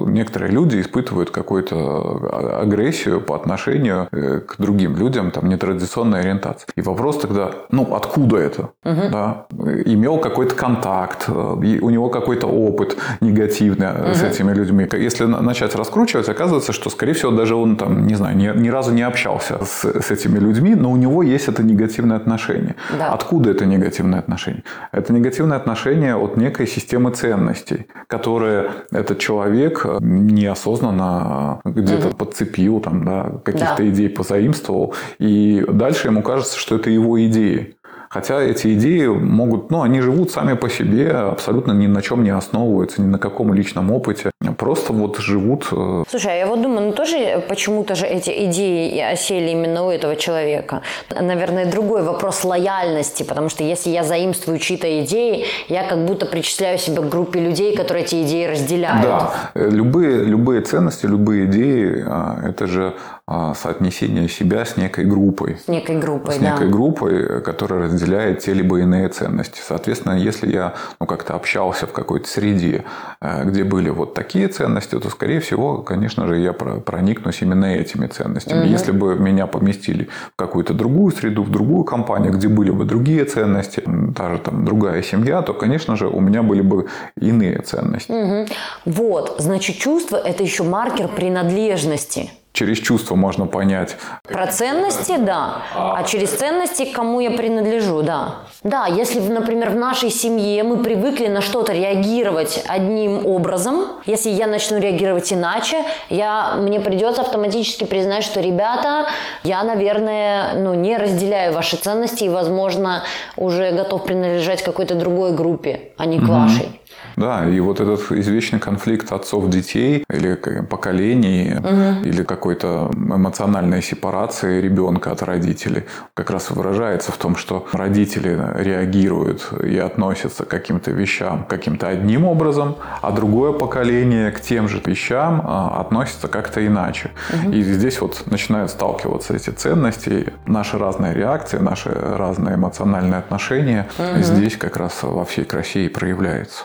Некоторые 0.00 0.50
люди 0.50 0.80
испытывают 0.80 1.30
какую-то 1.30 1.76
а- 1.76 2.60
агрессию 2.62 3.20
по 3.20 3.36
отношению 3.36 4.08
э, 4.10 4.40
к 4.40 4.56
другим 4.58 4.96
людям, 4.96 5.30
там, 5.30 5.48
нетрадиционной 5.48 6.20
ориентации. 6.20 6.66
И 6.74 6.80
вопрос 6.80 7.18
тогда, 7.18 7.52
ну, 7.70 7.94
откуда 7.94 8.38
это? 8.38 8.70
Да? 8.82 9.46
Имел 9.86 10.18
какой-то 10.18 10.56
контакт, 10.56 11.26
э, 11.28 11.32
у 11.32 11.90
него 11.90 12.08
какой-то 12.08 12.48
опыт 12.48 12.96
негативный 13.20 13.86
э, 13.86 14.14
с 14.14 14.22
этими 14.24 14.52
людьми. 14.52 14.88
Если 14.92 15.26
на- 15.26 15.40
начать 15.40 15.76
раскручивать, 15.76 16.28
оказывается, 16.28 16.72
что, 16.72 16.90
скорее 16.90 17.12
всего, 17.12 17.30
даже 17.30 17.54
он, 17.54 17.76
там, 17.76 18.08
не 18.08 18.16
знаю, 18.16 18.36
ни, 18.36 18.48
ни 18.48 18.70
разу 18.70 18.92
не 18.92 19.02
общался 19.02 19.64
с, 19.64 19.84
с 19.84 20.10
этими 20.10 20.40
людьми, 20.40 20.74
но 20.74 20.90
у 20.90 20.96
него 20.96 21.22
есть 21.22 21.46
это 21.46 21.62
негативное 21.62 22.16
отношение. 22.16 22.74
Да. 22.98 23.12
Откуда 23.12 23.50
это 23.50 23.64
негативное 23.64 24.18
отношение? 24.18 24.64
Это 24.90 25.12
негативное 25.12 25.56
отношение 25.56 26.16
от 26.16 26.36
некой 26.36 26.66
системы 26.66 27.12
ценностей, 27.12 27.86
которые 28.08 28.70
этот 28.90 29.20
человек 29.20 29.83
э, 29.84 29.98
неосознанно 30.00 31.60
э, 31.64 31.70
где-то 31.70 32.08
подцепил, 32.08 32.80
там, 32.80 33.04
да, 33.04 33.32
каких-то 33.44 33.78
Да. 33.78 33.88
идей 33.88 34.08
позаимствовал, 34.08 34.94
и 35.18 35.64
дальше 35.68 36.08
ему 36.08 36.22
кажется, 36.22 36.58
что 36.58 36.76
это 36.76 36.90
его 36.90 37.24
идеи. 37.26 37.76
Хотя 38.10 38.40
эти 38.40 38.74
идеи 38.74 39.06
могут, 39.06 39.72
ну, 39.72 39.82
они 39.82 40.00
живут 40.00 40.30
сами 40.30 40.54
по 40.54 40.70
себе, 40.70 41.10
абсолютно 41.10 41.72
ни 41.72 41.88
на 41.88 42.00
чем 42.00 42.22
не 42.22 42.30
основываются, 42.30 43.02
ни 43.02 43.06
на 43.06 43.18
каком 43.18 43.52
личном 43.52 43.90
опыте. 43.90 44.30
Просто 44.64 44.94
вот 44.94 45.18
живут 45.18 45.66
э, 45.72 46.04
Слушай, 46.08 46.32
а 46.32 46.36
я 46.36 46.46
вот 46.46 46.62
думаю, 46.62 46.86
ну 46.86 46.92
тоже 46.94 47.44
почему-то 47.48 47.94
же 47.94 48.06
эти 48.06 48.46
идеи 48.46 48.98
осели 48.98 49.50
именно 49.50 49.84
у 49.86 49.90
этого 49.90 50.16
человека. 50.16 50.80
Наверное, 51.10 51.66
другой 51.66 52.02
вопрос 52.02 52.44
лояльности, 52.44 53.24
потому 53.24 53.50
что 53.50 53.62
если 53.62 53.90
я 53.90 54.04
заимствую 54.04 54.58
чьи-то 54.58 55.04
идеи, 55.04 55.44
я 55.68 55.82
как 55.86 56.06
будто 56.06 56.24
причисляю 56.24 56.78
себя 56.78 57.02
к 57.02 57.10
группе 57.10 57.40
людей, 57.40 57.76
которые 57.76 58.04
эти 58.04 58.22
идеи 58.22 58.46
разделяют. 58.46 59.02
Да, 59.02 59.34
Э, 59.54 59.68
любые, 59.70 60.24
любые 60.24 60.60
ценности, 60.60 61.06
любые 61.06 61.46
идеи 61.46 62.04
а,– 62.06 62.40
это 62.44 62.66
же 62.66 62.94
а, 63.26 63.54
соотнесение 63.54 64.28
себя 64.28 64.64
с 64.64 64.76
некой 64.76 65.04
группой. 65.04 65.58
С 65.64 65.68
некой 65.68 65.98
группой, 65.98 66.34
С 66.34 66.38
да. 66.38 66.50
некой 66.50 66.68
группой, 66.68 67.22
э, 67.22 67.40
которая 67.40 67.84
разделяет 67.84 68.40
те 68.40 68.52
либо 68.52 68.80
иные 68.80 69.08
ценности. 69.08 69.60
Соответственно, 69.66 70.14
если 70.14 70.52
я 70.52 70.74
ну, 71.00 71.06
как-то 71.06 71.34
общался 71.34 71.86
в 71.86 71.92
какой-то 71.92 72.28
среде, 72.28 72.84
где 73.20 73.64
были 73.64 73.90
вот 73.90 74.14
такие 74.14 74.48
ценности, 74.54 74.98
то, 74.98 75.10
скорее 75.10 75.38
всего, 75.40 75.78
конечно 75.82 76.26
же, 76.26 76.38
я 76.38 76.52
про- 76.52 76.80
проникнусь 76.80 77.42
именно 77.42 77.66
этими 77.66 78.06
ценностями. 78.06 78.66
Если 78.68 78.92
бы 78.92 79.16
меня 79.18 79.46
поместили 79.46 80.08
в 80.32 80.36
какую-то 80.36 80.74
другую 80.74 81.12
среду, 81.12 81.42
в 81.42 81.50
другую 81.50 81.84
компанию, 81.84 82.32
где 82.32 82.48
были 82.48 82.70
бы 82.70 82.84
другие 82.84 83.24
ценности, 83.24 83.82
м, 83.86 84.14
та 84.14 84.30
же 84.30 84.38
там 84.38 84.64
другая 84.64 85.02
семья, 85.02 85.42
то, 85.42 85.54
конечно 85.54 85.96
же, 85.96 86.06
у 86.08 86.20
меня 86.20 86.42
были 86.42 86.62
бы 86.62 86.86
иные 87.20 87.58
ценности. 87.62 88.12
Мгм. 88.12 88.46
Вот, 88.84 89.36
значит, 89.38 89.76
чувство– 89.78 90.16
это 90.24 90.42
еще 90.42 90.62
маркер 90.62 91.08
принадлежности. 91.08 92.30
Через 92.52 92.78
чувство 92.78 93.16
можно 93.16 93.46
понять, 93.46 93.96
Про 94.28 94.46
ценности, 94.46 95.16
да. 95.18 95.62
А 95.74 96.04
через 96.04 96.30
ценности, 96.30 96.84
к 96.84 96.92
кому 96.94 97.18
я 97.20 97.30
принадлежу, 97.32 98.02
да. 98.02 98.43
Да, 98.64 98.86
если, 98.86 99.20
например, 99.20 99.70
в 99.70 99.76
нашей 99.76 100.10
семье 100.10 100.62
мы 100.62 100.82
привыкли 100.82 101.26
на 101.26 101.42
что-то 101.42 101.74
реагировать 101.74 102.64
одним 102.66 103.26
образом, 103.26 103.84
если 104.06 104.30
я 104.30 104.46
начну 104.46 104.78
реагировать 104.78 105.30
иначе, 105.34 105.84
я, 106.08 106.54
мне 106.56 106.80
придется 106.80 107.20
автоматически 107.20 107.84
признать, 107.84 108.24
что, 108.24 108.40
ребята, 108.40 109.06
я, 109.42 109.62
наверное, 109.64 110.54
ну, 110.54 110.72
не 110.72 110.96
разделяю 110.96 111.52
ваши 111.52 111.76
ценности 111.76 112.24
и, 112.24 112.30
возможно, 112.30 113.02
уже 113.36 113.70
готов 113.72 114.04
принадлежать 114.04 114.62
какой-то 114.62 114.94
другой 114.94 115.32
группе, 115.32 115.92
а 115.98 116.06
не 116.06 116.18
к 116.18 116.22
вашей. 116.26 116.80
Да, 117.16 117.48
и 117.48 117.60
вот 117.60 117.80
этот 117.80 118.10
извечный 118.10 118.58
конфликт 118.58 119.12
отцов 119.12 119.48
детей 119.48 120.04
или 120.08 120.34
поколений, 120.68 121.54
угу. 121.56 122.08
или 122.08 122.22
какой-то 122.22 122.90
эмоциональной 122.94 123.82
сепарации 123.82 124.60
ребенка 124.60 125.12
от 125.12 125.22
родителей 125.22 125.84
как 126.14 126.30
раз 126.30 126.50
выражается 126.50 127.12
в 127.12 127.16
том, 127.16 127.36
что 127.36 127.66
родители 127.72 128.38
реагируют 128.56 129.52
и 129.62 129.78
относятся 129.78 130.44
к 130.44 130.48
каким-то 130.48 130.90
вещам 130.90 131.44
каким-то 131.48 131.88
одним 131.88 132.24
образом, 132.24 132.76
а 133.02 133.10
другое 133.10 133.52
поколение 133.52 134.30
к 134.30 134.40
тем 134.40 134.68
же 134.68 134.80
вещам 134.84 135.42
а, 135.44 135.80
относится 135.80 136.28
как-то 136.28 136.66
иначе. 136.66 137.10
Угу. 137.32 137.52
И 137.52 137.62
здесь 137.62 138.00
вот 138.00 138.24
начинают 138.26 138.70
сталкиваться 138.70 139.34
эти 139.34 139.50
ценности, 139.50 140.32
наши 140.46 140.78
разные 140.78 141.14
реакции, 141.14 141.58
наши 141.58 141.90
разные 141.90 142.56
эмоциональные 142.56 143.18
отношения 143.18 143.86
угу. 143.98 144.22
здесь 144.22 144.56
как 144.56 144.76
раз 144.76 145.02
во 145.02 145.24
всей 145.24 145.44
красе 145.44 145.86
и 145.86 145.88
проявляются. 145.88 146.64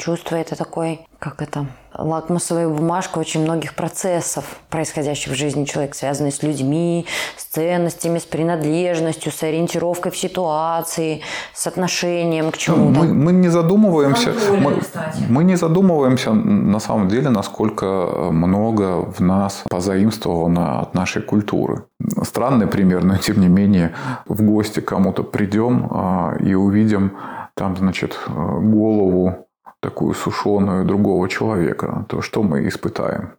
Чувство– 0.00 0.36
это 0.36 0.54
такой, 0.54 1.00
как 1.18 1.42
это, 1.42 1.66
лакмусовая 1.92 2.68
бумажка 2.68 3.18
очень 3.18 3.42
многих 3.42 3.74
процессов, 3.74 4.44
происходящих 4.70 5.32
в 5.32 5.36
жизни 5.36 5.64
человека, 5.64 5.96
связанных 5.96 6.34
с 6.34 6.44
людьми, 6.44 7.04
с 7.36 7.46
ценностями, 7.46 8.20
с 8.20 8.24
принадлежностью, 8.24 9.32
с 9.32 9.42
ориентировкой 9.42 10.12
в 10.12 10.16
ситуации, 10.16 11.22
с 11.52 11.66
отношением 11.66 12.52
к 12.52 12.58
чему-то. 12.58 13.00
Мы, 13.00 13.12
мы 13.12 13.32
не 13.32 13.48
задумываемся, 13.48 14.32
мы, 14.60 14.80
мы 15.28 15.42
не 15.42 15.56
задумываемся 15.56 16.32
на 16.32 16.78
самом 16.78 17.08
деле, 17.08 17.30
насколько 17.30 18.28
много 18.30 19.02
в 19.02 19.18
нас 19.18 19.64
позаимствовано 19.68 20.80
от 20.80 20.94
нашей 20.94 21.22
культуры. 21.22 21.86
Странный 22.22 22.68
пример, 22.68 23.02
но 23.02 23.16
тем 23.16 23.40
не 23.40 23.48
менее 23.48 23.96
в 24.26 24.42
гости 24.42 24.78
кому-то 24.78 25.24
придем 25.24 25.88
а, 25.90 26.36
и 26.38 26.54
увидим 26.54 27.16
там, 27.54 27.76
значит, 27.76 28.16
голову 28.28 29.47
такую 29.80 30.14
сушеную 30.14 30.84
другого 30.84 31.28
человека, 31.28 32.06
то 32.08 32.22
что 32.22 32.42
мы 32.42 32.66
испытаем? 32.68 33.34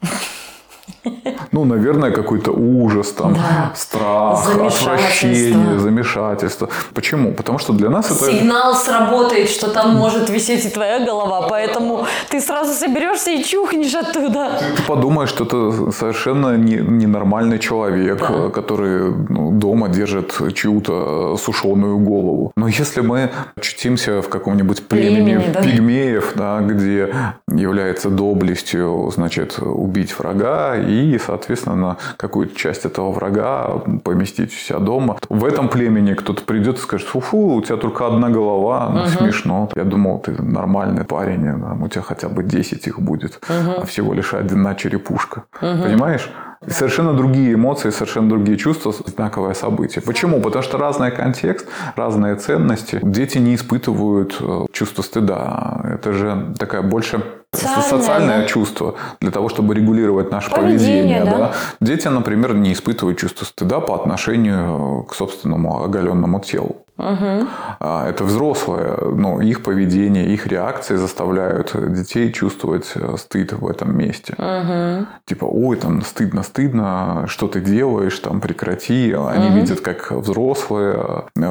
Ну, 1.52 1.64
наверное, 1.64 2.12
какой-то 2.12 2.52
ужас, 2.52 3.12
там, 3.12 3.34
да. 3.34 3.72
страх, 3.74 4.48
отвращение, 4.54 5.78
замешательство. 5.78 6.68
Почему? 6.94 7.32
Потому 7.32 7.58
что 7.58 7.72
для 7.72 7.90
нас 7.90 8.10
это... 8.10 8.30
Сигнал 8.30 8.74
сработает, 8.74 9.48
что 9.48 9.68
там 9.68 9.96
может 9.96 10.30
висеть 10.30 10.64
и 10.64 10.70
твоя 10.70 11.04
голова, 11.04 11.48
поэтому 11.48 12.06
ты 12.30 12.40
сразу 12.40 12.72
соберешься 12.72 13.30
и 13.30 13.42
чухнешь 13.42 13.94
оттуда. 13.94 14.60
Ты 14.76 14.82
подумаешь, 14.82 15.28
что 15.28 15.44
это 15.44 15.90
совершенно 15.90 16.56
не, 16.56 16.76
ненормальный 16.76 17.58
человек, 17.58 18.20
да. 18.20 18.48
который 18.50 19.12
ну, 19.28 19.50
дома 19.50 19.88
держит 19.88 20.32
чью-то 20.54 21.36
сушеную 21.36 21.98
голову. 21.98 22.52
Но 22.56 22.68
если 22.68 23.00
мы 23.00 23.30
очутимся 23.56 24.22
в 24.22 24.28
каком-нибудь 24.28 24.86
племени, 24.86 25.14
племени 25.14 25.52
да? 25.52 25.62
пигмеев, 25.62 26.32
да, 26.36 26.60
где 26.60 27.12
является 27.48 28.08
доблестью, 28.08 29.10
значит, 29.12 29.58
убить 29.58 30.16
врага 30.18 30.76
и, 30.80 31.18
соответственно, 31.18 31.76
на 31.76 31.96
какую-то 32.16 32.56
часть 32.56 32.84
этого 32.84 33.12
врага 33.12 33.82
поместить 34.04 34.52
у 34.52 34.56
себя 34.56 34.78
дома. 34.78 35.16
В 35.28 35.44
этом 35.44 35.68
племени 35.68 36.14
кто-то 36.14 36.42
придет 36.42 36.78
и 36.78 36.80
скажет, 36.80 37.06
фу-фу, 37.08 37.54
у 37.54 37.62
тебя 37.62 37.76
только 37.76 38.06
одна 38.06 38.28
голова, 38.28 38.88
ну, 38.88 39.00
угу. 39.02 39.08
смешно. 39.08 39.68
Я 39.74 39.84
думал, 39.84 40.18
ты 40.20 40.40
нормальный 40.42 41.04
парень, 41.04 41.48
у 41.82 41.88
тебя 41.88 42.02
хотя 42.02 42.28
бы 42.28 42.42
10 42.42 42.86
их 42.86 43.00
будет, 43.00 43.40
угу. 43.48 43.82
а 43.82 43.86
всего 43.86 44.14
лишь 44.14 44.34
одна 44.34 44.74
черепушка. 44.74 45.44
Угу. 45.60 45.82
Понимаешь? 45.82 46.30
Совершенно 46.68 47.14
другие 47.14 47.54
эмоции, 47.54 47.88
совершенно 47.88 48.28
другие 48.28 48.58
чувства, 48.58 48.92
знаковое 48.92 49.54
событие. 49.54 50.02
Почему? 50.02 50.42
Потому 50.42 50.62
что 50.62 50.76
разный 50.76 51.10
контекст, 51.10 51.66
разные 51.96 52.34
ценности. 52.34 53.00
Дети 53.02 53.38
не 53.38 53.54
испытывают 53.54 54.36
э, 54.40 54.66
чувство 54.70 55.00
стыда. 55.00 55.80
Это 55.84 56.12
же 56.12 56.54
такая 56.58 56.82
больше 56.82 57.24
Социальное, 57.52 57.82
социальное 57.82 58.46
чувство 58.46 58.94
для 59.20 59.32
того, 59.32 59.48
чтобы 59.48 59.74
регулировать 59.74 60.30
наше 60.30 60.50
поведение. 60.50 61.20
поведение 61.20 61.24
да? 61.24 61.38
Да? 61.38 61.54
Дети, 61.80 62.06
например, 62.06 62.54
не 62.54 62.72
испытывают 62.72 63.18
чувство 63.18 63.44
стыда 63.44 63.80
по 63.80 63.94
отношению 63.96 65.04
к 65.04 65.14
собственному 65.14 65.82
оголенному 65.82 66.40
телу. 66.40 66.86
Угу. 67.00 67.46
Это 67.80 68.24
взрослые, 68.24 68.96
но 69.14 69.40
их 69.40 69.62
поведение, 69.62 70.26
их 70.26 70.46
реакции 70.46 70.96
заставляют 70.96 71.72
детей 71.92 72.32
чувствовать 72.32 72.90
э, 72.94 73.16
стыд 73.16 73.52
в 73.52 73.66
этом 73.66 73.96
месте. 73.96 74.34
Угу. 74.38 75.06
Типа, 75.26 75.44
ой, 75.44 75.76
там 75.76 76.02
стыдно, 76.02 76.42
стыдно, 76.42 77.24
что 77.26 77.48
ты 77.48 77.60
делаешь, 77.60 78.18
там 78.18 78.40
прекрати. 78.40 79.12
Они 79.12 79.48
угу. 79.48 79.56
видят, 79.56 79.80
как 79.80 80.10
взрослые 80.10 81.24
э, 81.36 81.42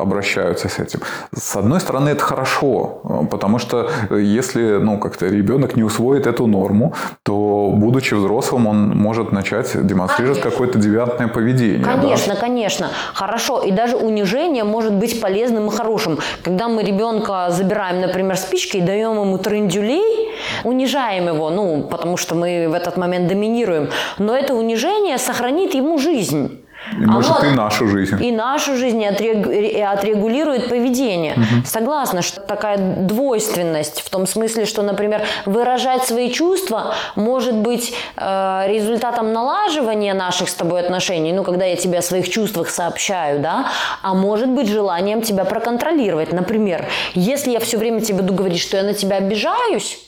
обращаются 0.00 0.68
с 0.68 0.78
этим. 0.78 1.00
С 1.34 1.56
одной 1.56 1.80
стороны, 1.80 2.10
это 2.10 2.22
хорошо, 2.22 3.00
э, 3.04 3.26
потому 3.30 3.58
что 3.58 3.90
если, 4.10 4.78
ну, 4.78 4.98
как-то 4.98 5.26
ребенок 5.26 5.76
не 5.76 5.82
усвоит 5.82 6.26
эту 6.26 6.46
норму, 6.46 6.94
то, 7.22 7.72
будучи 7.74 8.14
взрослым, 8.14 8.66
он 8.66 8.90
может 8.90 9.32
начать 9.32 9.86
демонстрировать 9.86 10.40
какое-то 10.40 10.78
девиантное 10.78 11.28
поведение. 11.28 11.84
Конечно, 11.84 12.34
да? 12.34 12.40
конечно. 12.40 12.90
Хорошо. 13.14 13.62
И 13.62 13.70
даже 13.70 13.96
унижение 13.96 14.64
может 14.64 14.89
может 14.90 15.00
быть 15.00 15.20
полезным 15.20 15.68
и 15.68 15.70
хорошим. 15.70 16.18
Когда 16.42 16.68
мы 16.68 16.82
ребенка 16.82 17.46
забираем, 17.50 18.00
например, 18.00 18.36
спички 18.36 18.78
и 18.78 18.80
даем 18.80 19.20
ему 19.20 19.38
трендюлей, 19.38 20.30
унижаем 20.64 21.28
его, 21.28 21.50
ну, 21.50 21.86
потому 21.90 22.16
что 22.16 22.34
мы 22.34 22.68
в 22.68 22.74
этот 22.74 22.96
момент 22.96 23.28
доминируем, 23.28 23.88
но 24.18 24.34
это 24.34 24.54
унижение 24.54 25.18
сохранит 25.18 25.74
ему 25.74 25.98
жизнь. 25.98 26.60
И 26.92 27.06
может 27.06 27.36
Оно, 27.36 27.50
и 27.50 27.54
нашу 27.54 27.86
жизнь. 27.88 28.24
И 28.24 28.32
нашу 28.32 28.76
жизнь 28.76 29.02
и 29.02 29.80
отрегулирует 29.80 30.68
поведение. 30.68 31.34
Угу. 31.34 31.66
Согласна, 31.66 32.22
что 32.22 32.40
такая 32.40 32.78
двойственность 32.78 34.00
в 34.00 34.10
том 34.10 34.26
смысле, 34.26 34.64
что, 34.64 34.82
например, 34.82 35.22
выражать 35.46 36.04
свои 36.04 36.30
чувства 36.30 36.94
может 37.16 37.54
быть 37.54 37.94
э, 38.16 38.64
результатом 38.66 39.32
налаживания 39.32 40.14
наших 40.14 40.48
с 40.48 40.54
тобой 40.54 40.80
отношений, 40.80 41.32
ну, 41.32 41.44
когда 41.44 41.64
я 41.64 41.76
тебе 41.76 41.98
о 41.98 42.02
своих 42.02 42.28
чувствах 42.28 42.70
сообщаю, 42.70 43.40
да, 43.40 43.66
а 44.02 44.14
может 44.14 44.48
быть 44.48 44.68
желанием 44.68 45.22
тебя 45.22 45.44
проконтролировать. 45.44 46.32
Например, 46.32 46.86
если 47.14 47.50
я 47.50 47.60
все 47.60 47.76
время 47.76 48.00
тебе 48.00 48.18
буду 48.18 48.32
говорить, 48.32 48.60
что 48.60 48.76
я 48.78 48.82
на 48.82 48.94
тебя 48.94 49.16
обижаюсь, 49.16 49.98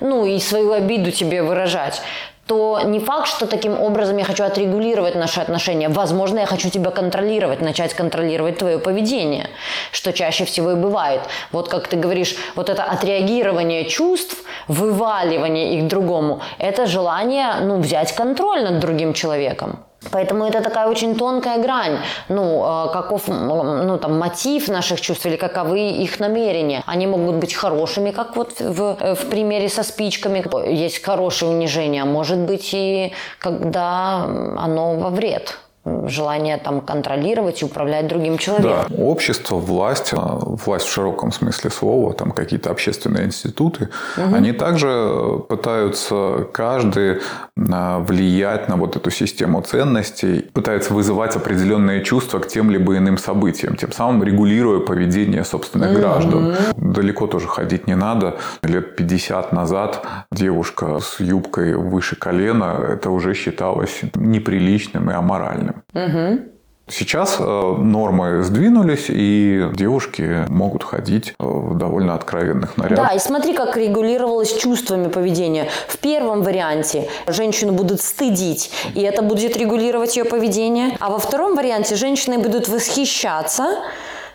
ну 0.00 0.24
и 0.24 0.38
свою 0.38 0.72
обиду 0.72 1.10
тебе 1.10 1.42
выражать, 1.42 2.02
то 2.46 2.80
не 2.84 2.98
факт, 2.98 3.28
что 3.28 3.46
таким 3.46 3.80
образом 3.80 4.16
я 4.16 4.24
хочу 4.24 4.44
отрегулировать 4.44 5.14
наши 5.14 5.40
отношения. 5.40 5.88
Возможно, 5.88 6.40
я 6.40 6.46
хочу 6.46 6.70
тебя 6.70 6.90
контролировать, 6.90 7.60
начать 7.60 7.94
контролировать 7.94 8.58
твое 8.58 8.78
поведение, 8.78 9.48
что 9.92 10.12
чаще 10.12 10.44
всего 10.44 10.72
и 10.72 10.74
бывает. 10.74 11.20
Вот 11.52 11.68
как 11.68 11.88
ты 11.88 11.96
говоришь, 11.96 12.34
вот 12.56 12.68
это 12.68 12.82
отреагирование 12.82 13.84
чувств, 13.84 14.36
вываливание 14.68 15.78
их 15.78 15.86
другому, 15.86 16.40
это 16.58 16.86
желание 16.86 17.54
ну, 17.62 17.80
взять 17.80 18.12
контроль 18.12 18.64
над 18.64 18.80
другим 18.80 19.12
человеком. 19.14 19.84
Поэтому 20.10 20.44
это 20.44 20.60
такая 20.62 20.88
очень 20.88 21.16
тонкая 21.16 21.58
грань, 21.62 21.98
ну, 22.28 22.62
а, 22.64 22.88
каков, 22.88 23.28
ну, 23.28 23.98
там, 23.98 24.18
мотив 24.18 24.68
наших 24.68 25.00
чувств 25.00 25.26
или 25.26 25.36
каковы 25.36 25.90
их 25.90 26.20
намерения. 26.20 26.82
Они 26.86 27.06
могут 27.06 27.36
быть 27.36 27.54
хорошими, 27.54 28.10
как 28.10 28.36
вот 28.36 28.60
в, 28.60 29.14
в 29.14 29.30
примере 29.30 29.68
со 29.68 29.82
спичками. 29.82 30.44
Есть 30.68 31.02
хорошее 31.02 31.52
унижение, 31.52 32.02
а 32.02 32.06
может 32.06 32.38
быть 32.38 32.70
и 32.72 33.12
когда 33.38 34.24
оно 34.58 34.96
во 34.96 35.10
вред 35.10 35.58
желание 35.84 36.58
там 36.58 36.80
контролировать 36.80 37.62
и 37.62 37.64
управлять 37.64 38.06
другим 38.06 38.38
человеком. 38.38 38.86
Да, 38.88 39.02
общество, 39.02 39.56
власть, 39.56 40.12
а, 40.12 40.38
власть 40.40 40.86
в 40.86 40.92
широком 40.92 41.32
смысле 41.32 41.70
слова, 41.70 42.12
там 42.14 42.30
какие-то 42.30 42.70
общественные 42.70 43.26
институты, 43.26 43.88
угу. 44.16 44.34
они 44.34 44.52
также 44.52 45.40
пытаются 45.48 46.46
каждый 46.52 47.20
а, 47.56 47.98
влиять 47.98 48.68
на 48.68 48.76
вот 48.76 48.96
эту 48.96 49.10
систему 49.10 49.60
ценностей, 49.62 50.42
пытаются 50.52 50.94
вызывать 50.94 51.34
определенные 51.34 52.04
чувства 52.04 52.38
к 52.38 52.46
тем 52.46 52.70
либо 52.70 52.96
иным 52.96 53.18
событиям, 53.18 53.76
тем 53.76 53.90
самым 53.90 54.22
регулируя 54.22 54.80
поведение 54.80 55.44
собственных 55.44 55.92
угу. 55.92 55.98
граждан. 55.98 56.56
Далеко 56.76 57.26
тоже 57.26 57.48
ходить 57.48 57.88
не 57.88 57.96
надо. 57.96 58.36
Лет 58.62 58.94
50 58.94 59.52
назад 59.52 60.04
девушка 60.30 61.00
с 61.00 61.18
юбкой 61.18 61.74
выше 61.74 62.14
колена, 62.14 62.78
это 62.88 63.10
уже 63.10 63.34
считалось 63.34 64.00
неприличным 64.14 65.10
и 65.10 65.14
аморальным. 65.14 65.71
Угу. 65.94 66.52
Сейчас 66.88 67.36
э, 67.38 67.42
нормы 67.42 68.42
сдвинулись, 68.42 69.06
и 69.08 69.68
девушки 69.72 70.44
могут 70.48 70.82
ходить 70.82 71.30
э, 71.38 71.44
в 71.44 71.78
довольно 71.78 72.14
откровенных 72.14 72.76
нарядах. 72.76 73.08
Да, 73.08 73.14
и 73.14 73.18
смотри, 73.18 73.54
как 73.54 73.76
регулировалось 73.76 74.52
чувствами 74.52 75.08
поведения. 75.08 75.68
В 75.86 75.98
первом 75.98 76.42
варианте 76.42 77.08
женщину 77.28 77.72
будут 77.72 78.00
стыдить, 78.00 78.72
и 78.94 79.00
это 79.00 79.22
будет 79.22 79.56
регулировать 79.56 80.16
ее 80.16 80.24
поведение. 80.24 80.96
А 80.98 81.10
во 81.10 81.18
втором 81.18 81.54
варианте 81.54 81.94
женщины 81.94 82.38
будут 82.38 82.68
восхищаться 82.68 83.76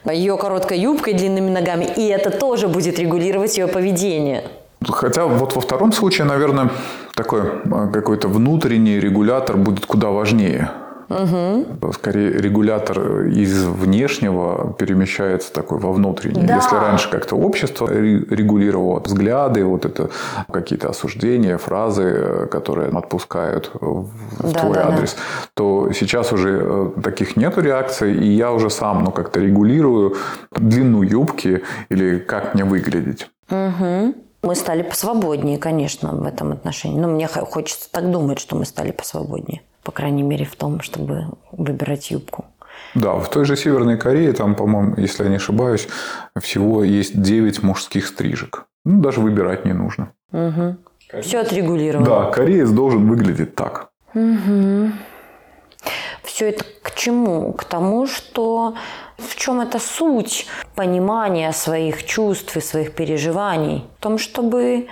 ее 0.05 0.37
короткой 0.37 0.79
юбкой, 0.79 1.13
длинными 1.13 1.49
ногами, 1.49 1.85
и 1.97 2.07
это 2.07 2.31
тоже 2.31 2.69
будет 2.69 2.97
регулировать 2.97 3.57
ее 3.57 3.67
поведение. 3.67 4.43
Хотя 4.87 5.25
вот 5.25 5.53
во 5.53 5.61
втором 5.61 5.91
случае, 5.91 6.25
наверное, 6.25 6.69
такой 7.13 7.41
э, 7.41 7.89
какой-то 7.91 8.29
внутренний 8.29 8.99
регулятор 8.99 9.57
будет 9.57 9.85
куда 9.85 10.09
важнее. 10.09 10.71
Угу. 11.09 11.91
Скорее, 11.93 12.31
регулятор 12.33 13.25
из 13.27 13.63
внешнего 13.63 14.73
перемещается 14.73 15.53
такой 15.53 15.79
во 15.79 15.91
внутренний. 15.93 16.45
Да. 16.45 16.55
Если 16.55 16.75
раньше 16.75 17.09
как-то 17.09 17.35
общество 17.35 17.87
регулировало 17.89 18.99
взгляды, 18.99 19.63
вот 19.63 19.85
это 19.85 20.09
какие-то 20.51 20.89
осуждения, 20.89 21.57
фразы, 21.57 22.47
которые 22.51 22.89
отпускают 22.89 23.71
в 23.73 24.09
да, 24.39 24.59
твой 24.59 24.73
да, 24.73 24.87
адрес, 24.89 25.13
да. 25.15 25.47
то 25.53 25.91
сейчас 25.93 26.33
уже 26.33 26.59
э, 26.61 26.91
таких 27.01 27.37
нету 27.37 27.61
реакций, 27.61 28.13
и 28.13 28.27
я 28.27 28.51
уже 28.51 28.69
сам 28.69 29.03
ну, 29.03 29.11
как-то 29.11 29.39
регулирую 29.39 30.15
длину 30.51 31.03
юбки 31.03 31.63
или 31.89 32.19
как 32.19 32.53
мне 32.53 32.65
выглядеть. 32.65 33.29
Угу. 33.49 34.13
Мы 34.43 34.55
стали 34.55 34.81
посвободнее, 34.81 35.57
конечно, 35.57 36.11
в 36.13 36.25
этом 36.25 36.51
отношении. 36.51 36.99
Но 36.99 37.07
мне 37.07 37.27
хочется 37.27 37.91
так 37.91 38.11
думать, 38.11 38.39
что 38.39 38.55
мы 38.55 38.65
стали 38.65 38.91
посвободнее. 38.91 39.61
По 39.87 39.93
крайней 39.93 40.23
мере, 40.23 40.43
в 40.43 40.55
том, 40.57 40.81
чтобы 40.81 41.27
выбирать 41.53 42.11
юбку. 42.11 42.43
Да, 42.93 43.13
в 43.13 43.29
той 43.29 43.45
же 43.45 43.55
Северной 43.55 43.97
Корее, 43.97 44.33
там, 44.33 44.53
по-моему, 44.53 44.95
если 44.97 45.23
я 45.23 45.29
не 45.29 45.37
ошибаюсь, 45.37 45.87
всего 46.41 46.83
есть 46.83 47.21
9 47.21 47.63
мужских 47.63 48.05
стрижек. 48.07 48.65
Ну, 48.83 49.01
даже 49.01 49.21
выбирать 49.21 49.63
не 49.63 49.71
нужно. 49.71 50.11
Угу. 50.33 50.75
Все 51.21 51.39
отрегулировано. 51.39 52.05
Да, 52.05 52.31
кореец 52.31 52.69
должен 52.69 53.07
выглядеть 53.07 53.55
так. 53.55 53.91
Угу. 54.13 54.91
Все 56.23 56.49
это 56.49 56.65
к 56.81 56.93
чему? 56.93 57.53
К 57.53 57.63
тому, 57.63 58.07
что 58.07 58.75
в 59.17 59.37
чем 59.37 59.61
эта 59.61 59.79
суть 59.79 60.47
понимания 60.75 61.53
своих 61.53 62.05
чувств 62.05 62.57
и 62.57 62.59
своих 62.59 62.91
переживаний? 62.91 63.85
В 63.99 64.01
том, 64.01 64.17
чтобы 64.17 64.87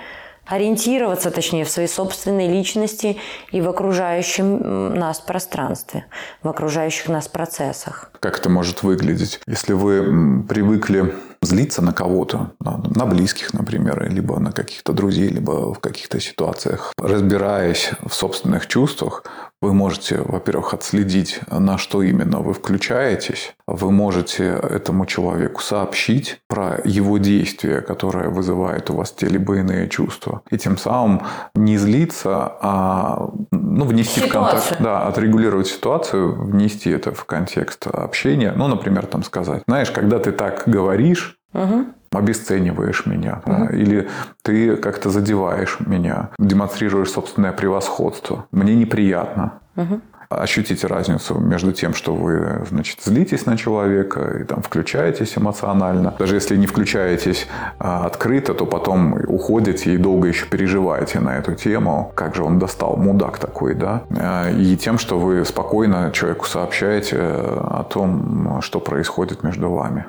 ориентироваться, 0.46 1.30
точнее, 1.30 1.64
в 1.64 1.70
своей 1.70 1.88
собственной 1.88 2.48
личности 2.48 3.18
и 3.52 3.60
в 3.60 3.68
окружающем 3.68 4.94
нас 4.94 5.20
пространстве, 5.20 6.06
в 6.42 6.48
окружающих 6.48 7.08
нас 7.08 7.28
процессах. 7.28 8.10
Как 8.20 8.38
это 8.38 8.48
может 8.48 8.82
выглядеть? 8.82 9.40
Если 9.46 9.72
вы 9.72 10.42
привыкли 10.48 11.14
злиться 11.42 11.82
на 11.82 11.92
кого-то, 11.92 12.52
на 12.60 13.06
близких, 13.06 13.52
например, 13.54 14.08
либо 14.10 14.38
на 14.40 14.52
каких-то 14.52 14.92
друзей, 14.92 15.28
либо 15.28 15.74
в 15.74 15.78
каких-то 15.78 16.18
ситуациях, 16.18 16.92
разбираясь 16.98 17.90
в 18.04 18.12
собственных 18.14 18.66
чувствах, 18.66 19.24
вы 19.62 19.72
можете, 19.72 20.20
во-первых, 20.20 20.74
отследить, 20.74 21.40
на 21.50 21.78
что 21.78 22.02
именно 22.02 22.40
вы 22.40 22.52
включаетесь. 22.52 23.54
Вы 23.66 23.90
можете 23.90 24.44
этому 24.44 25.06
человеку 25.06 25.62
сообщить 25.62 26.40
про 26.46 26.78
его 26.84 27.18
действия, 27.18 27.80
которое 27.80 28.28
вызывает 28.28 28.90
у 28.90 28.94
вас 28.94 29.12
те 29.12 29.26
либо 29.26 29.56
иные 29.56 29.88
чувства. 29.88 30.42
И 30.50 30.58
тем 30.58 30.76
самым 30.76 31.22
не 31.54 31.78
злиться, 31.78 32.52
а 32.60 33.30
ну, 33.50 33.84
внести 33.86 34.20
Ситуация. 34.20 34.60
в 34.60 34.68
контакт, 34.68 34.82
да, 34.82 35.06
отрегулировать 35.06 35.68
ситуацию, 35.68 36.34
внести 36.34 36.90
это 36.90 37.12
в 37.12 37.24
контекст 37.24 37.86
общения. 37.86 38.52
Ну, 38.54 38.68
например, 38.68 39.06
там 39.06 39.22
сказать, 39.22 39.62
знаешь, 39.66 39.90
когда 39.90 40.18
ты 40.18 40.32
так 40.32 40.64
говоришь, 40.66 41.38
угу 41.54 41.86
обесцениваешь 42.12 43.06
меня, 43.06 43.42
угу. 43.44 43.66
да, 43.66 43.76
или 43.76 44.08
ты 44.42 44.76
как-то 44.76 45.10
задеваешь 45.10 45.78
меня, 45.80 46.30
демонстрируешь 46.38 47.10
собственное 47.10 47.52
превосходство. 47.52 48.46
Мне 48.50 48.74
неприятно. 48.74 49.60
Угу. 49.76 50.00
Ощутите 50.28 50.86
разницу 50.88 51.38
между 51.38 51.72
тем, 51.72 51.94
что 51.94 52.14
вы, 52.14 52.64
значит, 52.68 53.00
злитесь 53.00 53.46
на 53.46 53.56
человека 53.56 54.38
и 54.40 54.44
там 54.44 54.60
включаетесь 54.60 55.38
эмоционально. 55.38 56.14
Даже 56.18 56.34
если 56.34 56.56
не 56.56 56.66
включаетесь 56.66 57.46
а, 57.78 58.06
открыто, 58.06 58.54
то 58.54 58.66
потом 58.66 59.14
уходите 59.28 59.94
и 59.94 59.98
долго 59.98 60.26
еще 60.26 60.46
переживаете 60.46 61.20
на 61.20 61.36
эту 61.36 61.54
тему. 61.54 62.10
Как 62.14 62.34
же 62.34 62.42
он 62.42 62.58
достал, 62.58 62.96
мудак 62.96 63.38
такой, 63.38 63.74
да? 63.74 64.02
А, 64.10 64.50
и 64.50 64.76
тем, 64.76 64.98
что 64.98 65.18
вы 65.18 65.44
спокойно 65.44 66.10
человеку 66.12 66.46
сообщаете 66.46 67.18
о 67.20 67.86
том, 67.88 68.60
что 68.62 68.80
происходит 68.80 69.44
между 69.44 69.70
вами. 69.70 70.06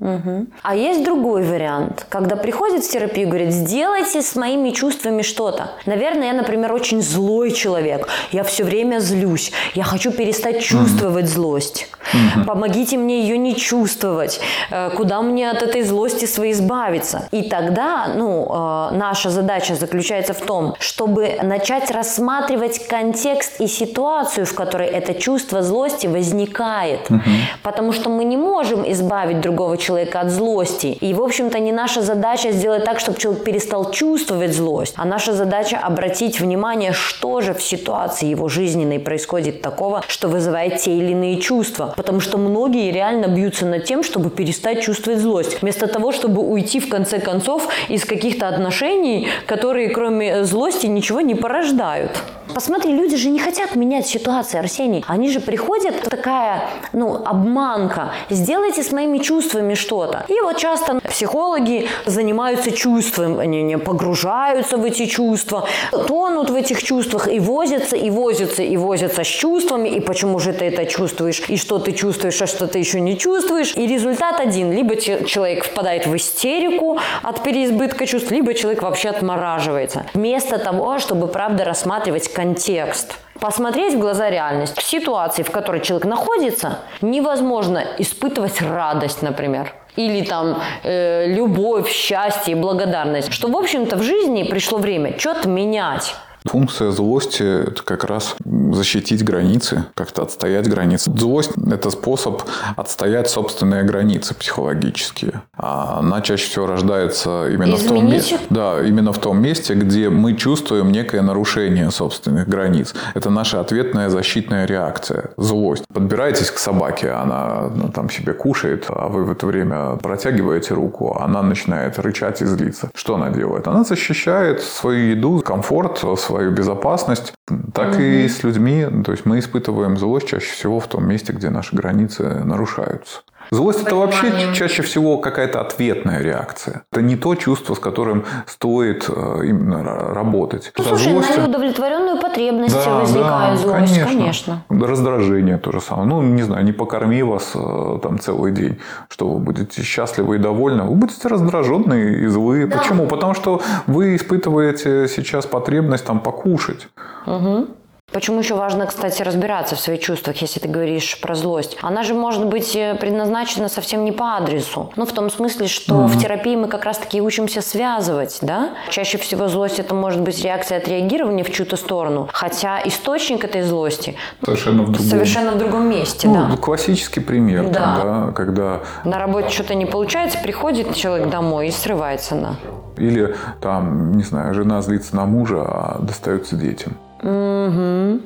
Угу. 0.00 0.46
А 0.62 0.74
есть 0.74 1.04
другой 1.04 1.44
вариант, 1.44 2.06
когда 2.08 2.34
приходит 2.34 2.84
в 2.84 2.90
терапию 2.90 3.28
и 3.28 3.30
говорит, 3.30 3.52
сделайте 3.52 4.22
с 4.22 4.34
моими 4.34 4.70
чувствами 4.70 5.22
что-то. 5.22 5.70
Наверное, 5.86 6.28
я, 6.28 6.32
например, 6.32 6.72
очень 6.72 7.00
злой 7.00 7.52
человек, 7.52 8.08
я 8.32 8.42
все 8.42 8.64
время 8.64 8.98
злюсь, 8.98 9.52
я 9.74 9.84
хочу 9.84 10.10
перестать 10.10 10.60
чувствовать 10.60 11.26
угу. 11.26 11.32
злость. 11.32 11.88
Угу. 12.12 12.44
Помогите 12.44 12.98
мне 12.98 13.20
ее 13.22 13.38
не 13.38 13.54
чувствовать, 13.54 14.40
э, 14.70 14.90
куда 14.96 15.22
мне 15.22 15.48
от 15.48 15.62
этой 15.62 15.82
злости 15.82 16.24
своей 16.24 16.52
избавиться. 16.54 17.28
И 17.30 17.42
тогда, 17.48 18.08
ну, 18.14 18.46
э, 18.46 18.96
наша 18.96 19.30
задача 19.30 19.76
заключается 19.76 20.34
в 20.34 20.40
том, 20.40 20.74
чтобы 20.80 21.38
начать 21.42 21.90
рассматривать 21.92 22.88
контекст 22.88 23.60
и 23.60 23.68
ситуацию, 23.68 24.44
в 24.44 24.54
которой 24.54 24.88
это 24.88 25.14
чувство 25.14 25.62
злости 25.62 26.08
возникает. 26.08 27.10
Угу. 27.10 27.20
Потому 27.62 27.92
что 27.92 28.10
мы 28.10 28.24
не 28.24 28.36
можем 28.36 28.90
избавить 28.90 29.40
другого 29.40 29.76
человека 29.76 29.83
человека 29.84 30.20
от 30.20 30.30
злости. 30.30 30.86
И, 30.86 31.14
в 31.14 31.22
общем-то, 31.22 31.58
не 31.58 31.72
наша 31.72 32.02
задача 32.02 32.52
сделать 32.52 32.84
так, 32.84 33.00
чтобы 33.00 33.18
человек 33.18 33.44
перестал 33.44 33.90
чувствовать 33.90 34.54
злость, 34.54 34.94
а 34.96 35.04
наша 35.04 35.32
задача 35.32 35.78
обратить 35.78 36.40
внимание, 36.40 36.92
что 36.92 37.40
же 37.40 37.54
в 37.54 37.62
ситуации 37.62 38.26
его 38.26 38.48
жизненной 38.48 38.98
происходит 38.98 39.60
такого, 39.60 40.02
что 40.08 40.28
вызывает 40.28 40.78
те 40.78 40.96
или 40.96 41.12
иные 41.12 41.40
чувства. 41.40 41.94
Потому 41.96 42.20
что 42.20 42.38
многие 42.38 42.90
реально 42.90 43.26
бьются 43.26 43.66
над 43.66 43.84
тем, 43.84 44.02
чтобы 44.02 44.30
перестать 44.30 44.82
чувствовать 44.82 45.20
злость. 45.20 45.62
Вместо 45.62 45.86
того, 45.86 46.12
чтобы 46.12 46.42
уйти 46.42 46.80
в 46.80 46.88
конце 46.88 47.18
концов 47.18 47.68
из 47.88 48.04
каких-то 48.04 48.48
отношений, 48.48 49.28
которые 49.46 49.88
кроме 49.88 50.44
злости 50.44 50.86
ничего 50.86 51.20
не 51.20 51.34
порождают. 51.34 52.10
Посмотри, 52.52 52.92
люди 52.92 53.16
же 53.16 53.30
не 53.30 53.38
хотят 53.38 53.74
менять 53.74 54.06
ситуацию, 54.06 54.60
Арсений. 54.60 55.04
Они 55.08 55.30
же 55.30 55.40
приходят, 55.40 56.02
такая, 56.02 56.68
ну, 56.92 57.22
обманка. 57.24 58.12
Сделайте 58.30 58.82
с 58.82 58.92
моими 58.92 59.18
чувствами 59.18 59.74
что-то. 59.74 60.24
И 60.28 60.40
вот 60.40 60.58
часто 60.58 61.00
психологи 61.00 61.88
занимаются 62.06 62.70
чувством, 62.70 63.38
они 63.38 63.62
не 63.62 63.78
погружаются 63.78 64.76
в 64.76 64.84
эти 64.84 65.06
чувства, 65.06 65.66
тонут 65.90 66.50
в 66.50 66.54
этих 66.54 66.82
чувствах 66.82 67.28
и 67.32 67.40
возятся, 67.40 67.96
и 67.96 68.10
возятся, 68.10 68.62
и 68.62 68.76
возятся 68.76 69.24
с 69.24 69.26
чувствами, 69.26 69.88
и 69.88 70.00
почему 70.00 70.38
же 70.38 70.52
ты 70.52 70.66
это 70.66 70.84
чувствуешь, 70.86 71.42
и 71.48 71.56
что 71.56 71.78
ты 71.78 71.92
чувствуешь, 71.92 72.40
а 72.42 72.46
что 72.46 72.66
ты 72.66 72.78
еще 72.78 73.00
не 73.00 73.16
чувствуешь. 73.18 73.74
И 73.76 73.86
результат 73.86 74.40
один. 74.40 74.70
Либо 74.72 74.96
человек 74.96 75.64
впадает 75.64 76.06
в 76.06 76.14
истерику 76.14 76.98
от 77.22 77.42
переизбытка 77.42 78.06
чувств, 78.06 78.30
либо 78.30 78.54
человек 78.54 78.82
вообще 78.82 79.08
отмораживается. 79.08 80.06
Вместо 80.14 80.58
того, 80.58 80.98
чтобы, 80.98 81.28
правда, 81.28 81.64
рассматривать 81.64 82.33
контекст 82.34 83.18
посмотреть 83.40 83.94
в 83.94 83.98
глаза 83.98 84.30
реальность. 84.30 84.78
В 84.78 84.82
ситуации, 84.82 85.42
в 85.42 85.50
которой 85.50 85.80
человек 85.80 86.06
находится, 86.06 86.78
невозможно 87.00 87.84
испытывать 87.98 88.60
радость, 88.62 89.22
например 89.22 89.72
или 89.96 90.24
там 90.24 90.60
э, 90.82 91.26
любовь, 91.28 91.88
счастье, 91.88 92.56
благодарность, 92.56 93.32
что, 93.32 93.48
в 93.48 93.56
общем-то, 93.56 93.96
в 93.96 94.02
жизни 94.02 94.42
пришло 94.42 94.78
время 94.78 95.16
что-то 95.18 95.48
менять. 95.48 96.16
Функция 96.46 96.90
злости– 96.90 97.42
это 97.68 97.82
как 97.82 98.04
раз 98.04 98.36
защитить 98.44 99.24
границы, 99.24 99.86
как-то 99.94 100.22
отстоять 100.22 100.68
границы. 100.68 101.10
Злость– 101.16 101.52
это 101.72 101.88
способ 101.88 102.42
отстоять 102.76 103.30
собственные 103.30 103.82
границы 103.84 104.34
психологические. 104.34 105.40
А 105.56 106.00
она 106.00 106.20
чаще 106.20 106.44
всего 106.44 106.66
рождается 106.66 107.48
именно 107.48 107.76
в 107.76 107.86
том 107.86 108.06
месте. 108.10 108.38
Да, 108.50 108.82
именно 108.82 109.14
в 109.14 109.18
том 109.18 109.40
месте, 109.40 109.72
где 109.72 110.10
мы 110.10 110.34
чувствуем 110.34 110.92
некое 110.92 111.22
нарушение 111.22 111.90
собственных 111.90 112.46
границ. 112.46 112.94
Это 113.14 113.30
наша 113.30 113.60
ответная 113.60 114.10
защитная 114.10 114.66
реакция. 114.66 115.30
Злость. 115.38 115.84
Подбираетесь 115.94 116.50
к 116.50 116.58
собаке, 116.58 117.10
она 117.12 117.70
ну, 117.74 117.88
там 117.88 118.10
себе 118.10 118.34
кушает, 118.34 118.84
а 118.90 119.08
вы 119.08 119.24
в 119.24 119.30
это 119.30 119.46
время 119.46 119.96
протягиваете 119.96 120.74
руку, 120.74 121.16
она 121.18 121.40
начинает 121.40 121.98
рычать 121.98 122.42
и 122.42 122.44
злиться. 122.44 122.90
Что 122.94 123.14
она 123.14 123.30
делает? 123.30 123.66
Она 123.66 123.82
защищает 123.82 124.60
свою 124.60 125.16
еду, 125.16 125.40
комфорт, 125.40 126.04
свою 126.18 126.33
свою 126.34 126.50
безопасность, 126.50 127.32
так 127.72 127.94
угу. 127.94 128.02
и 128.02 128.28
с 128.28 128.42
людьми. 128.42 128.86
То 129.04 129.12
есть 129.12 129.24
мы 129.24 129.38
испытываем 129.38 129.96
злость 129.96 130.26
чаще 130.26 130.52
всего 130.52 130.80
в 130.80 130.88
том 130.88 131.06
месте, 131.08 131.32
где 131.32 131.48
наши 131.48 131.76
границы 131.76 132.24
нарушаются. 132.44 133.22
Злость 133.50 133.82
это 133.82 133.96
вообще 133.96 134.52
чаще 134.54 134.82
всего 134.82 135.18
какая-то 135.18 135.60
ответная 135.60 136.20
реакция. 136.20 136.82
Это 136.92 137.02
не 137.02 137.16
то 137.16 137.34
чувство, 137.34 137.74
с 137.74 137.78
которым 137.78 138.24
стоит 138.46 139.06
э, 139.08 139.40
именно 139.44 139.84
работать. 139.84 140.72
Ну, 140.76 140.84
слушай, 140.84 141.12
злости... 141.12 141.38
на 141.38 141.42
неудовлетворенную 141.42 142.20
потребность 142.20 142.74
да, 142.74 143.00
возникает 143.00 143.54
да, 143.54 143.56
злость, 143.56 143.94
конечно. 143.94 144.04
конечно. 144.04 144.64
Раздражение 144.68 145.58
то 145.58 145.72
же 145.72 145.80
самое. 145.80 146.08
Ну, 146.08 146.22
не 146.22 146.42
знаю, 146.42 146.64
не 146.64 146.72
покорми 146.72 147.22
вас 147.22 147.52
э, 147.54 147.98
там 148.02 148.18
целый 148.18 148.52
день, 148.52 148.78
что 149.08 149.28
вы 149.28 149.38
будете 149.38 149.82
счастливы 149.82 150.36
и 150.36 150.38
довольны. 150.38 150.84
Вы 150.84 150.94
будете 150.94 151.28
раздраженные 151.28 152.24
и 152.24 152.26
злые. 152.26 152.66
Да. 152.66 152.78
Почему? 152.78 153.06
Потому 153.06 153.34
что 153.34 153.60
вы 153.86 154.16
испытываете 154.16 155.08
сейчас 155.08 155.46
потребность 155.46 156.04
там 156.04 156.20
покушать. 156.20 156.88
Угу. 157.26 157.68
Почему 158.14 158.38
еще 158.38 158.54
важно, 158.54 158.86
кстати, 158.86 159.22
разбираться 159.22 159.74
в 159.74 159.80
своих 159.80 159.98
чувствах, 159.98 160.36
если 160.36 160.60
ты 160.60 160.68
говоришь 160.68 161.20
про 161.20 161.34
злость? 161.34 161.76
Она 161.82 162.04
же 162.04 162.14
может 162.14 162.46
быть 162.46 162.76
э, 162.76 162.94
предназначена 162.94 163.68
совсем 163.68 164.04
не 164.04 164.12
по 164.12 164.36
адресу. 164.36 164.92
Ну, 164.94 165.04
в 165.04 165.10
том 165.10 165.30
смысле, 165.30 165.66
что 165.66 165.94
mm-hmm. 165.94 166.06
в 166.06 166.22
терапии 166.22 166.54
мы 166.54 166.68
как 166.68 166.84
раз-таки 166.84 167.20
учимся 167.20 167.60
связывать, 167.60 168.38
да? 168.40 168.74
Чаще 168.88 169.18
всего 169.18 169.48
злость 169.48 169.80
это 169.80 169.96
может 169.96 170.20
быть 170.20 170.40
реакция 170.44 170.78
отреагирования 170.78 171.42
в 171.42 171.50
чью-то 171.50 171.76
сторону, 171.76 172.28
хотя 172.32 172.80
источник 172.84 173.42
этой 173.42 173.62
злости 173.62 174.14
совершенно 174.44 174.84
в 174.84 174.92
другом, 174.92 175.10
совершенно 175.10 175.50
в 175.50 175.58
другом 175.58 175.90
месте, 175.90 176.28
ну, 176.28 176.34
да. 176.50 176.56
Классический 176.56 177.18
пример, 177.18 177.68
да. 177.68 177.80
Там, 177.80 178.26
да, 178.26 178.32
когда... 178.32 178.80
На 179.02 179.18
работе 179.18 179.48
что-то 179.48 179.74
не 179.74 179.86
получается, 179.86 180.38
приходит 180.38 180.94
человек 180.94 181.30
домой 181.30 181.66
и 181.66 181.70
срывается 181.72 182.36
на... 182.36 182.56
Или 182.96 183.34
там, 183.60 184.12
не 184.12 184.22
знаю, 184.22 184.54
жена 184.54 184.82
злится 184.82 185.16
на 185.16 185.24
мужа, 185.24 185.62
а 185.62 185.98
достается 185.98 186.54
детям. 186.54 186.96
Угу. 187.24 188.20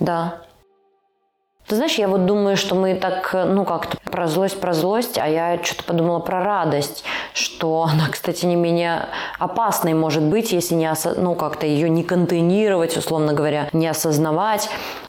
Да. 0.00 0.42
Ты 1.66 1.74
знаешь, 1.74 1.94
я 1.94 2.06
вот 2.06 2.26
думаю, 2.26 2.56
что 2.56 2.76
мы 2.76 2.94
так, 2.94 3.34
ну 3.34 3.64
как-то 3.64 3.96
про 4.10 4.28
злость, 4.28 4.60
про 4.60 4.72
злость, 4.72 5.18
а 5.18 5.26
я 5.26 5.58
что-то 5.64 5.82
подумала 5.82 6.20
про 6.20 6.44
радость, 6.44 7.02
что 7.32 7.82
она, 7.90 8.08
кстати, 8.10 8.44
не 8.44 8.56
менее 8.56 9.06
опасной 9.38 9.94
может 9.94 10.22
быть, 10.22 10.52
если 10.52 10.74
не, 10.74 10.86
осо... 10.86 11.14
ну 11.18 11.34
как-то 11.34 11.66
ее 11.66 11.88
не 11.88 12.04
контейнировать, 12.04 12.96
условно 12.96 13.32
говоря, 13.32 13.68
не 13.72 13.88
осознавать. 13.88 14.68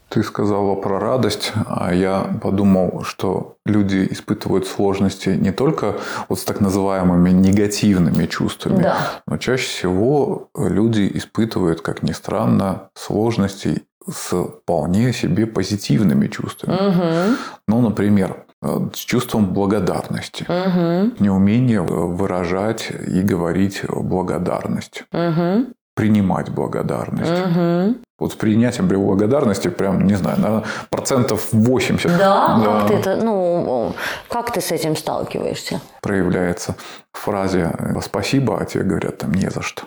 Ты 0.10 0.24
сказала 0.24 0.76
про 0.76 1.00
радость, 1.00 1.52
а 1.66 1.94
я 1.94 2.22
подумал, 2.42 3.04
что 3.04 3.58
люди 3.66 4.08
испытывают 4.10 4.66
сложности 4.66 5.30
не 5.30 5.52
только 5.52 5.96
вот 6.30 6.40
с 6.40 6.44
так 6.44 6.62
называемыми 6.62 7.32
негативными 7.32 8.26
чувствами, 8.26 8.84
да. 8.84 8.98
но 9.28 9.38
чаще 9.38 9.68
всего 9.68 10.50
люди 10.58 11.12
испытывают, 11.14 11.82
как 11.82 12.04
ни 12.04 12.14
странно, 12.14 12.90
сложности 12.94 13.84
с 14.10 14.34
вполне 14.34 15.12
себе 15.12 15.46
позитивными 15.46 16.28
чувствами. 16.28 16.76
Угу. 16.76 17.38
Ну, 17.68 17.82
например, 17.82 18.46
э, 18.62 18.90
с 18.94 19.00
чувством 19.00 19.54
благодарности. 19.54 20.44
Угу. 20.44 21.24
Неумение 21.24 21.82
выражать 21.82 22.92
и 22.92 23.22
говорить 23.22 23.82
благодарность. 23.90 25.04
Угу. 25.12 25.74
Принимать 25.98 26.50
благодарность. 26.50 27.32
Угу. 27.32 27.96
Вот 28.20 28.32
с 28.32 28.36
принятием 28.36 28.88
благодарности 28.88 29.68
прям, 29.68 30.08
не 30.08 30.16
знаю, 30.16 30.40
наверное, 30.40 30.66
процентов 30.90 31.50
80. 31.52 32.18
Да? 32.18 32.62
да. 32.64 32.80
Как 32.80 32.88
ты 32.88 32.94
это, 32.94 33.16
ну, 33.18 33.94
как 34.30 34.52
ты 34.54 34.62
с 34.62 34.72
этим 34.72 34.96
сталкиваешься? 34.96 35.82
Проявляется 36.02 36.76
в 37.12 37.20
фразе 37.20 37.72
«спасибо», 38.02 38.60
а 38.60 38.66
тебе 38.66 38.84
говорят 38.86 39.18
там 39.18 39.34
«не 39.34 39.50
за 39.50 39.62
что». 39.62 39.84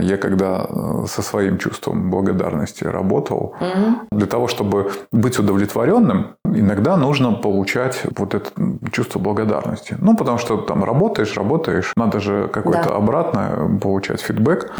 Я 0.00 0.16
когда 0.16 0.66
э, 0.68 1.04
со 1.08 1.22
своим 1.22 1.58
чувством 1.58 2.10
благодарности 2.10 2.84
работал, 2.84 3.54
угу. 3.60 4.00
для 4.10 4.26
того, 4.26 4.48
чтобы 4.48 4.90
быть 5.12 5.38
удовлетворенным, 5.38 6.36
иногда 6.44 6.96
нужно 6.96 7.32
получать 7.32 8.02
вот 8.16 8.34
это 8.34 8.50
чувство 8.92 9.18
благодарности. 9.18 9.96
Ну, 10.00 10.16
потому 10.16 10.38
что 10.38 10.56
там 10.56 10.84
работаешь, 10.84 11.36
работаешь, 11.36 11.92
надо 11.96 12.20
же 12.20 12.48
какой-то 12.52 12.88
да. 12.88 12.96
обратно 12.96 13.78
получать 13.80 14.20
фидбэк. 14.20 14.72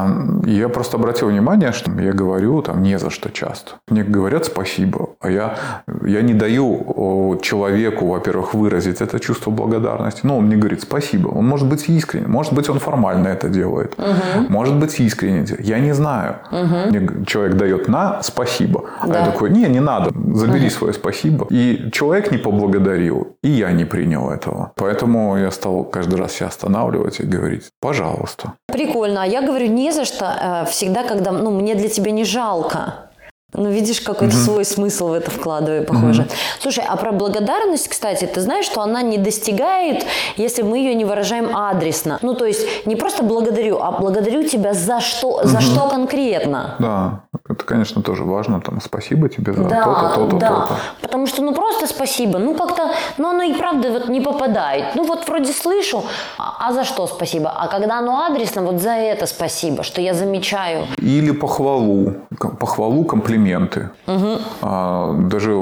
И 0.46 0.50
я 0.50 0.68
просто 0.68 0.96
обратил 0.96 1.28
внимание, 1.28 1.72
что 1.72 1.90
я 2.00 2.12
говорю 2.12 2.62
там 2.62 2.82
не 2.82 2.98
за 2.98 3.10
что 3.10 3.30
часто. 3.30 3.72
Мне 3.88 4.02
говорят 4.02 4.44
спасибо, 4.44 5.10
а 5.20 5.30
я, 5.30 5.56
я 6.04 6.22
не 6.22 6.34
даю 6.34 7.38
человеку, 7.42 8.06
во-первых, 8.06 8.54
выразить 8.54 9.00
это 9.00 9.20
чувство 9.20 9.50
благодарности. 9.50 10.20
Ну, 10.24 10.38
он 10.38 10.46
мне 10.46 10.56
говорит 10.56 10.82
спасибо. 10.82 11.28
Он 11.28 11.46
может 11.46 11.68
быть 11.68 11.88
искренне, 11.88 12.26
может 12.26 12.52
быть, 12.52 12.68
он 12.68 12.78
формально 12.78 13.28
это 13.28 13.48
делает, 13.48 13.94
угу. 13.98 14.46
может 14.48 14.74
быть, 14.76 15.00
искренне. 15.08 15.44
Я 15.58 15.80
не 15.80 15.94
знаю. 15.94 16.36
Угу. 16.52 16.90
Мне 16.90 17.24
человек 17.26 17.56
дает 17.56 17.88
на 17.88 18.22
спасибо. 18.22 18.84
Да. 19.06 19.14
А 19.14 19.18
я 19.18 19.32
такой, 19.32 19.50
не, 19.50 19.68
не 19.68 19.80
надо, 19.80 20.10
забери 20.34 20.66
угу. 20.66 20.74
свое 20.74 20.92
спасибо. 20.92 21.46
И 21.50 21.90
человек 21.92 22.30
не 22.30 22.38
поблагодарил, 22.38 23.36
и 23.42 23.48
я 23.48 23.72
не 23.72 23.84
принял 23.84 24.30
этого. 24.30 24.72
Поэтому 24.76 25.36
я 25.38 25.50
стал 25.50 25.84
каждый 25.84 26.18
раз 26.18 26.32
себя 26.32 26.48
останавливать 26.48 27.20
и 27.20 27.24
говорить, 27.24 27.70
пожалуйста. 27.80 28.52
Прикольно. 28.72 29.22
А 29.22 29.26
я 29.26 29.42
говорю, 29.42 29.66
не 29.66 29.92
за 29.92 30.04
что. 30.04 30.24
Э, 30.24 30.70
всегда, 30.70 31.02
когда 31.02 31.32
ну, 31.32 31.50
мне 31.50 31.74
для 31.74 31.88
тебя 31.88 32.12
не 32.12 32.24
жалко. 32.24 33.07
Ну, 33.54 33.70
видишь, 33.70 34.02
какой-то 34.02 34.36
угу. 34.36 34.44
свой 34.44 34.64
смысл 34.66 35.08
в 35.08 35.12
это 35.14 35.30
вкладываю, 35.30 35.84
похоже. 35.84 36.22
Угу. 36.22 36.30
Слушай, 36.60 36.84
а 36.86 36.96
про 36.96 37.12
благодарность, 37.12 37.88
кстати, 37.88 38.26
ты 38.26 38.42
знаешь, 38.42 38.66
что 38.66 38.82
она 38.82 39.00
не 39.00 39.16
достигает, 39.16 40.04
если 40.36 40.60
мы 40.60 40.78
ее 40.78 40.94
не 40.94 41.06
выражаем 41.06 41.56
адресно. 41.56 42.18
Ну, 42.20 42.34
то 42.34 42.44
есть 42.44 42.86
не 42.86 42.94
просто 42.94 43.22
благодарю, 43.22 43.78
а 43.80 43.92
благодарю 43.92 44.46
тебя 44.46 44.74
за 44.74 45.00
что, 45.00 45.38
угу. 45.38 45.48
за 45.48 45.62
что 45.62 45.88
конкретно. 45.88 46.74
Да, 46.78 47.22
это, 47.48 47.64
конечно, 47.64 48.02
тоже 48.02 48.24
важно. 48.24 48.60
Там, 48.60 48.80
спасибо 48.80 49.28
тебе 49.28 49.52
за 49.52 49.64
да, 49.64 49.84
то-то, 49.84 50.14
то-то, 50.14 50.36
да. 50.36 50.48
то-то. 50.48 50.74
Потому 51.02 51.26
что, 51.26 51.42
ну, 51.42 51.54
просто 51.54 51.86
спасибо. 51.86 52.38
Ну, 52.38 52.54
как-то, 52.54 52.90
ну, 53.18 53.28
оно 53.28 53.42
и 53.42 53.54
правда 53.54 53.90
вот 53.90 54.08
не 54.08 54.20
попадает. 54.20 54.94
Ну, 54.94 55.04
вот 55.04 55.28
вроде 55.28 55.52
слышу, 55.52 56.04
а, 56.38 56.68
а 56.68 56.72
за 56.72 56.84
что 56.84 57.06
спасибо? 57.06 57.50
А 57.50 57.68
когда 57.68 57.98
оно 57.98 58.24
адресно, 58.24 58.62
вот 58.62 58.80
за 58.80 58.90
это 58.90 59.26
спасибо, 59.26 59.82
что 59.82 60.00
я 60.00 60.14
замечаю. 60.14 60.86
Или 60.98 61.32
похвалу. 61.32 62.14
Похвалу, 62.58 63.04
комплимент 63.04 63.28
комплименты. 63.28 63.90
Угу. 64.06 64.38
А, 64.62 65.14
даже, 65.14 65.54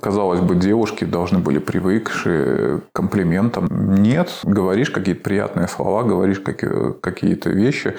казалось 0.00 0.40
бы, 0.40 0.54
девушки 0.54 1.04
должны 1.04 1.38
были 1.38 1.58
привыкшие 1.58 2.78
к 2.78 2.92
комплиментам. 2.92 3.68
Нет, 3.94 4.30
говоришь 4.44 4.90
какие-то 4.90 5.22
приятные 5.22 5.68
слова, 5.68 6.02
говоришь 6.02 6.40
какие-то 6.40 7.50
вещи, 7.50 7.94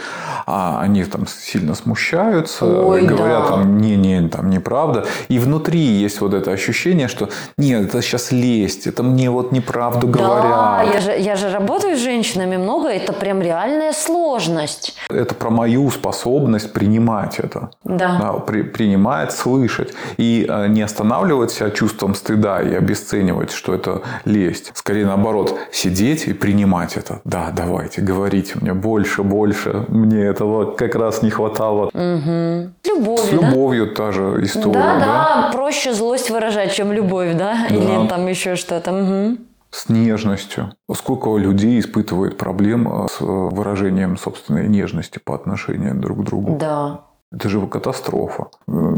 а 0.46 0.80
они 0.82 1.04
там 1.04 1.28
сильно 1.28 1.76
смущаются, 1.76 2.66
Ой, 2.66 3.02
говорят 3.20 3.44
да. 3.44 3.50
там 3.50 3.78
не-не, 3.78 4.28
там 4.30 4.50
неправда. 4.50 5.06
И 5.28 5.40
внутри 5.40 5.80
есть 5.80 6.22
вот 6.22 6.34
это 6.34 6.52
ощущение, 6.52 7.08
что 7.08 7.30
нет, 7.58 7.86
это 7.86 8.02
сейчас 8.02 8.32
лесть, 8.32 8.88
это 8.88 9.04
мне 9.04 9.30
вот 9.30 9.52
неправду 9.52 10.08
да, 10.08 10.20
говорят. 10.20 10.94
Я 10.94 11.02
же, 11.02 11.12
я 11.20 11.36
же 11.36 11.50
работаю 11.52 11.96
с 11.96 12.00
женщинами 12.00 12.58
много, 12.58 12.90
это 12.90 13.14
прям 13.14 13.42
реальная 13.42 13.94
сложность. 13.94 14.96
Это 15.10 15.36
про 15.36 15.50
мою 15.50 15.90
способность 15.92 16.74
принимать 16.74 17.40
это. 17.40 17.72
Да. 17.84 18.18
да 18.20 18.34
при, 18.34 18.64
принимать 18.64 19.32
слышать 19.32 19.94
и 20.18 20.46
э, 20.48 20.68
не 20.68 20.82
останавливать 20.82 21.52
себя 21.52 21.70
чувством 21.70 22.16
стыда 22.16 22.62
и 22.62 22.74
обесценивать, 22.74 23.52
что 23.52 23.74
это 23.74 24.02
лесть. 24.26 24.72
Скорее 24.74 25.06
наоборот, 25.06 25.58
сидеть 25.72 26.28
и 26.28 26.34
принимать 26.34 26.98
это. 26.98 27.22
Да, 27.24 27.52
давайте, 27.56 28.02
говорите 28.02 28.54
мне 28.62 28.74
больше, 28.74 29.24
больше. 29.24 29.86
Мне 29.88 30.26
этого 30.26 30.72
как 30.72 30.96
раз 30.96 31.22
не 31.22 31.30
хватало. 31.30 31.90
Угу. 31.94 32.72
Любовью, 33.00 33.26
С 33.26 33.32
любовью 33.32 33.86
да? 33.88 33.94
та 33.96 34.12
же 34.12 34.40
история. 34.44 34.74
Да, 34.74 35.00
да, 35.00 35.06
да, 35.06 35.50
проще 35.54 35.94
злость 35.94 36.30
выражать, 36.30 36.74
чем 36.74 36.92
любовь, 36.92 37.34
да? 37.36 37.68
да. 37.70 37.76
Или 37.76 38.08
там 38.08 38.28
еще 38.28 38.56
что-то. 38.56 38.92
Угу 38.92 39.38
с 39.72 39.88
нежностью. 39.88 40.74
Сколько 40.92 41.38
людей 41.38 41.80
испытывает 41.80 42.38
проблем 42.38 42.88
э, 42.88 43.08
с 43.08 43.22
выражением 43.22 44.18
собственной 44.18 44.68
нежности 44.68 45.20
по 45.24 45.36
отношению 45.36 45.94
друг 45.94 46.22
к 46.22 46.24
другу. 46.24 46.58
Да. 46.58 47.02
Это 47.32 47.48
же 47.48 47.68
катастрофа. 47.68 48.48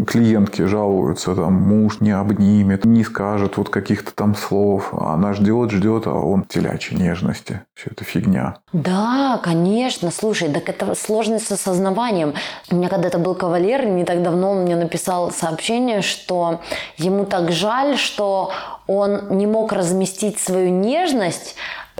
Клиентки 0.07 0.61
жалуются, 0.61 1.35
там, 1.35 1.53
муж 1.53 1.99
не 1.99 2.11
обнимет, 2.11 2.85
не 2.85 3.03
скажет 3.03 3.57
вот 3.57 3.67
каких-то 3.67 4.13
там 4.13 4.35
слов. 4.35 4.93
Она 4.93 5.33
ждет, 5.33 5.71
ждет, 5.71 6.07
а 6.07 6.13
он 6.13 6.45
телячьей 6.45 6.97
нежности. 6.97 7.61
Все 7.73 7.89
это 7.91 8.05
фигня. 8.05 8.59
Да, 8.71 9.37
конечно. 9.43 10.11
Слушай, 10.11 10.49
так 10.49 10.69
это 10.69 10.95
сложность 10.95 11.47
с 11.47 11.51
осознаванием. 11.51 12.33
У 12.69 12.75
меня 12.75 12.87
когда-то 12.87 13.17
был 13.19 13.35
кавалер, 13.35 13.85
не 13.85 14.05
так 14.05 14.23
давно 14.23 14.51
он 14.51 14.61
мне 14.63 14.77
написал 14.77 15.31
сообщение, 15.31 16.01
что 16.01 16.61
ему 16.95 17.25
так 17.25 17.51
жаль, 17.51 17.97
что 17.97 18.51
он 18.87 19.37
не 19.37 19.45
мог 19.45 19.73
разместить 19.73 20.39
свою 20.39 20.69
нежность 20.69 21.55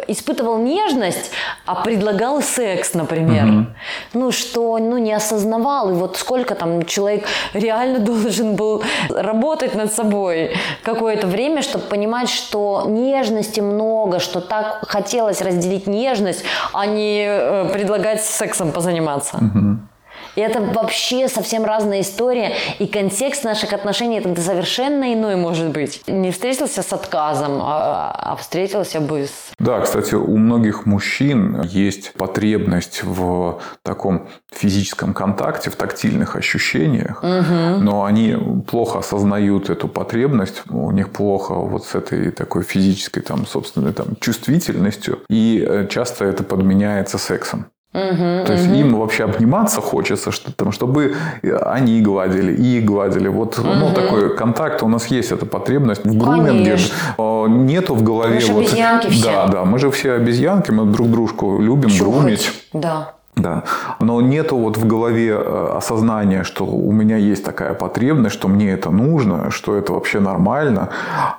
испытывал 0.08 0.58
нежность, 0.58 1.32
а 1.66 1.76
предлагал 1.76 2.42
секс, 2.42 2.94
например. 2.94 3.46
Угу. 3.46 3.66
Ну, 4.14 4.32
что 4.32 4.78
ну, 4.78 4.98
не 4.98 5.14
осознавал. 5.14 5.92
И 5.92 5.94
вот 5.94 6.18
сколько 6.18 6.56
там 6.56 6.86
человек 6.86 7.26
реально 7.54 8.00
должен 8.12 8.56
был 8.56 8.84
работать 9.10 9.76
над 9.76 9.94
собой 9.94 10.56
какое-то 10.84 11.28
время, 11.28 11.62
чтобы 11.62 11.86
понимать, 11.86 12.30
что 12.30 12.86
нежности 12.88 13.60
много, 13.60 14.20
что 14.20 14.42
так 14.42 14.86
хотелось 14.88 15.42
разделить 15.42 15.88
нежность, 15.88 16.44
а 16.74 16.86
не 16.86 17.26
э, 17.28 17.70
предлагать 17.72 18.24
сексом 18.24 18.72
позаниматься. 18.72 19.38
Угу. 19.38 19.91
И 20.36 20.42
это 20.42 20.62
вообще 20.62 21.28
совсем 21.28 21.66
разная 21.66 22.02
история. 22.02 22.54
И 22.80 22.88
контекст 22.88 23.44
наших 23.44 23.74
отношений 23.74 24.22
тогда 24.22 24.42
совершенно 24.42 25.14
иной 25.14 25.36
может 25.36 25.70
быть. 25.70 26.02
Не 26.08 26.32
встретился 26.32 26.82
с 26.82 26.94
отказом, 26.94 27.60
а, 27.62 28.12
а 28.18 28.36
встретился 28.36 29.00
бы 29.02 29.26
с... 29.26 29.52
Да, 29.60 29.80
кстати, 29.82 30.16
у 30.16 30.38
многих 30.38 30.86
мужчин 30.86 31.62
есть 31.64 32.14
потребность 32.14 33.04
в 33.04 33.60
таком 33.84 34.28
физическом 34.54 35.14
контакте, 35.14 35.70
в 35.70 35.76
тактильных 35.76 36.36
ощущениях, 36.36 37.24
угу. 37.24 37.82
но 37.82 38.04
они 38.04 38.36
плохо 38.68 39.00
осознают 39.00 39.70
эту 39.70 39.88
потребность, 39.88 40.64
у 40.70 40.92
них 40.92 41.12
плохо 41.12 41.54
вот 41.54 41.86
с 41.86 41.96
этой 41.96 42.32
такой 42.32 42.64
физической, 42.64 43.22
там, 43.22 43.46
собственной 43.46 43.94
там, 43.94 44.16
чувствительностью, 44.20 45.20
и 45.30 45.66
э, 45.66 45.88
часто 45.88 46.26
это 46.26 46.44
подменяется 46.44 47.18
сексом. 47.18 47.68
Угу, 47.94 48.46
То 48.46 48.54
есть 48.54 48.68
угу. 48.68 48.76
им 48.76 48.96
вообще 48.96 49.26
обниматься 49.26 49.82
хочется, 49.82 50.32
что, 50.32 50.54
там, 50.54 50.72
чтобы 50.72 51.14
они 51.44 52.02
гладили, 52.02 52.54
и 52.54 52.80
гладили. 52.80 53.28
Вот 53.28 53.60
угу. 53.60 53.68
ну, 53.68 53.94
такой 53.94 54.36
контакт 54.36 54.82
у 54.82 54.88
нас 54.88 55.08
есть, 55.08 55.32
эта 55.34 55.46
потребность 55.46 56.06
в 56.06 56.18
груминге. 56.18 56.78
А, 57.18 57.48
нету 57.48 57.94
в 57.94 58.04
голове. 58.04 58.36
Мы 58.36 58.42
же 58.42 58.54
вот, 58.54 58.68
обезьянки 58.68 59.08
все. 59.08 59.26
Да, 59.26 59.48
да, 59.48 59.66
мы 59.66 59.78
же 59.78 59.92
все 59.92 60.14
обезьянки, 60.14 60.72
мы 60.72 60.86
друг 60.86 61.10
дружку 61.10 61.60
любим 61.60 61.90
Чухать. 61.90 62.14
грумить. 62.14 62.52
Да. 62.72 63.14
Да. 63.36 63.64
Но 64.00 64.22
нету 64.22 64.58
вот 64.58 64.78
в 64.78 64.86
голове 64.86 65.30
э, 65.32 65.74
осознания, 65.78 66.44
что 66.44 66.66
у 66.66 66.92
меня 66.92 67.18
есть 67.18 67.46
такая 67.46 67.74
потребность, 67.74 68.36
что 68.36 68.48
мне 68.48 68.72
это 68.72 68.92
нужно, 68.92 69.52
что 69.52 69.76
это 69.76 69.94
вообще 69.94 70.20
нормально. 70.20 70.90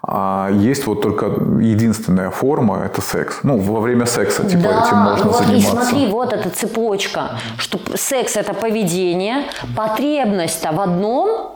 А 0.02 0.48
есть 0.50 0.86
вот 0.86 1.02
только 1.02 1.26
единственная 1.60 2.30
форма– 2.30 2.82
это 2.86 3.02
секс. 3.02 3.40
Ну, 3.42 3.58
во 3.58 3.80
время 3.80 4.06
секса 4.06 4.44
типа 4.44 4.62
да, 4.62 4.86
этим 4.86 4.96
можно 4.96 5.26
вот 5.26 5.36
заниматься. 5.36 5.68
И 5.68 5.70
смотри, 5.70 6.06
вот 6.06 6.32
эта 6.32 6.50
цепочка, 6.50 7.38
что 7.58 7.78
секс– 7.96 8.36
это 8.36 8.54
поведение, 8.54 9.44
потребность-то 9.76 10.72
в 10.72 10.80
одном, 10.80 11.52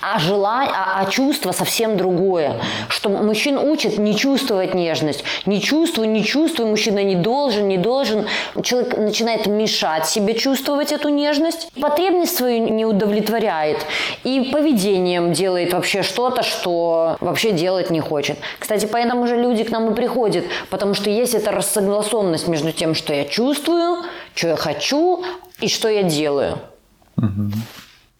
а, 0.00 0.18
желание, 0.18 0.72
а, 0.74 1.00
а 1.00 1.10
чувство 1.10 1.52
совсем 1.52 1.96
другое. 1.96 2.60
Что 2.88 3.08
мужчин 3.08 3.58
учат 3.58 3.98
не 3.98 4.16
чувствовать 4.16 4.74
нежность. 4.74 5.24
Не 5.44 5.60
чувствуй, 5.60 6.06
не 6.06 6.24
чувствуй, 6.24 6.66
мужчина 6.66 7.02
не 7.02 7.16
должен, 7.16 7.66
не 7.68 7.78
должен. 7.78 8.26
Человек 8.62 8.96
начинает 8.96 9.46
мешать 9.46 10.06
себе 10.06 10.34
чувствовать 10.34 10.92
эту 10.92 11.08
нежность. 11.08 11.70
Потребность 11.80 12.36
свою 12.36 12.68
не 12.68 12.86
удовлетворяет. 12.86 13.78
И 14.24 14.50
поведением 14.52 15.32
делает 15.32 15.72
вообще 15.72 16.02
что-то, 16.02 16.42
что 16.42 17.16
вообще 17.20 17.50
делать 17.50 17.90
не 17.90 18.00
хочет. 18.00 18.38
Кстати, 18.58 18.86
поэтому 18.86 19.26
же 19.26 19.36
люди 19.36 19.64
к 19.64 19.70
нам 19.70 19.92
и 19.92 19.94
приходят. 19.94 20.44
Потому 20.70 20.94
что 20.94 21.10
есть 21.10 21.34
эта 21.34 21.50
рассогласованность 21.50 22.48
между 22.48 22.72
тем, 22.72 22.94
что 22.94 23.12
я 23.12 23.24
чувствую, 23.24 24.04
что 24.34 24.48
я 24.48 24.56
хочу 24.56 25.24
и 25.60 25.68
что 25.68 25.88
я 25.88 26.04
делаю. 26.04 26.58
Угу. 27.16 27.50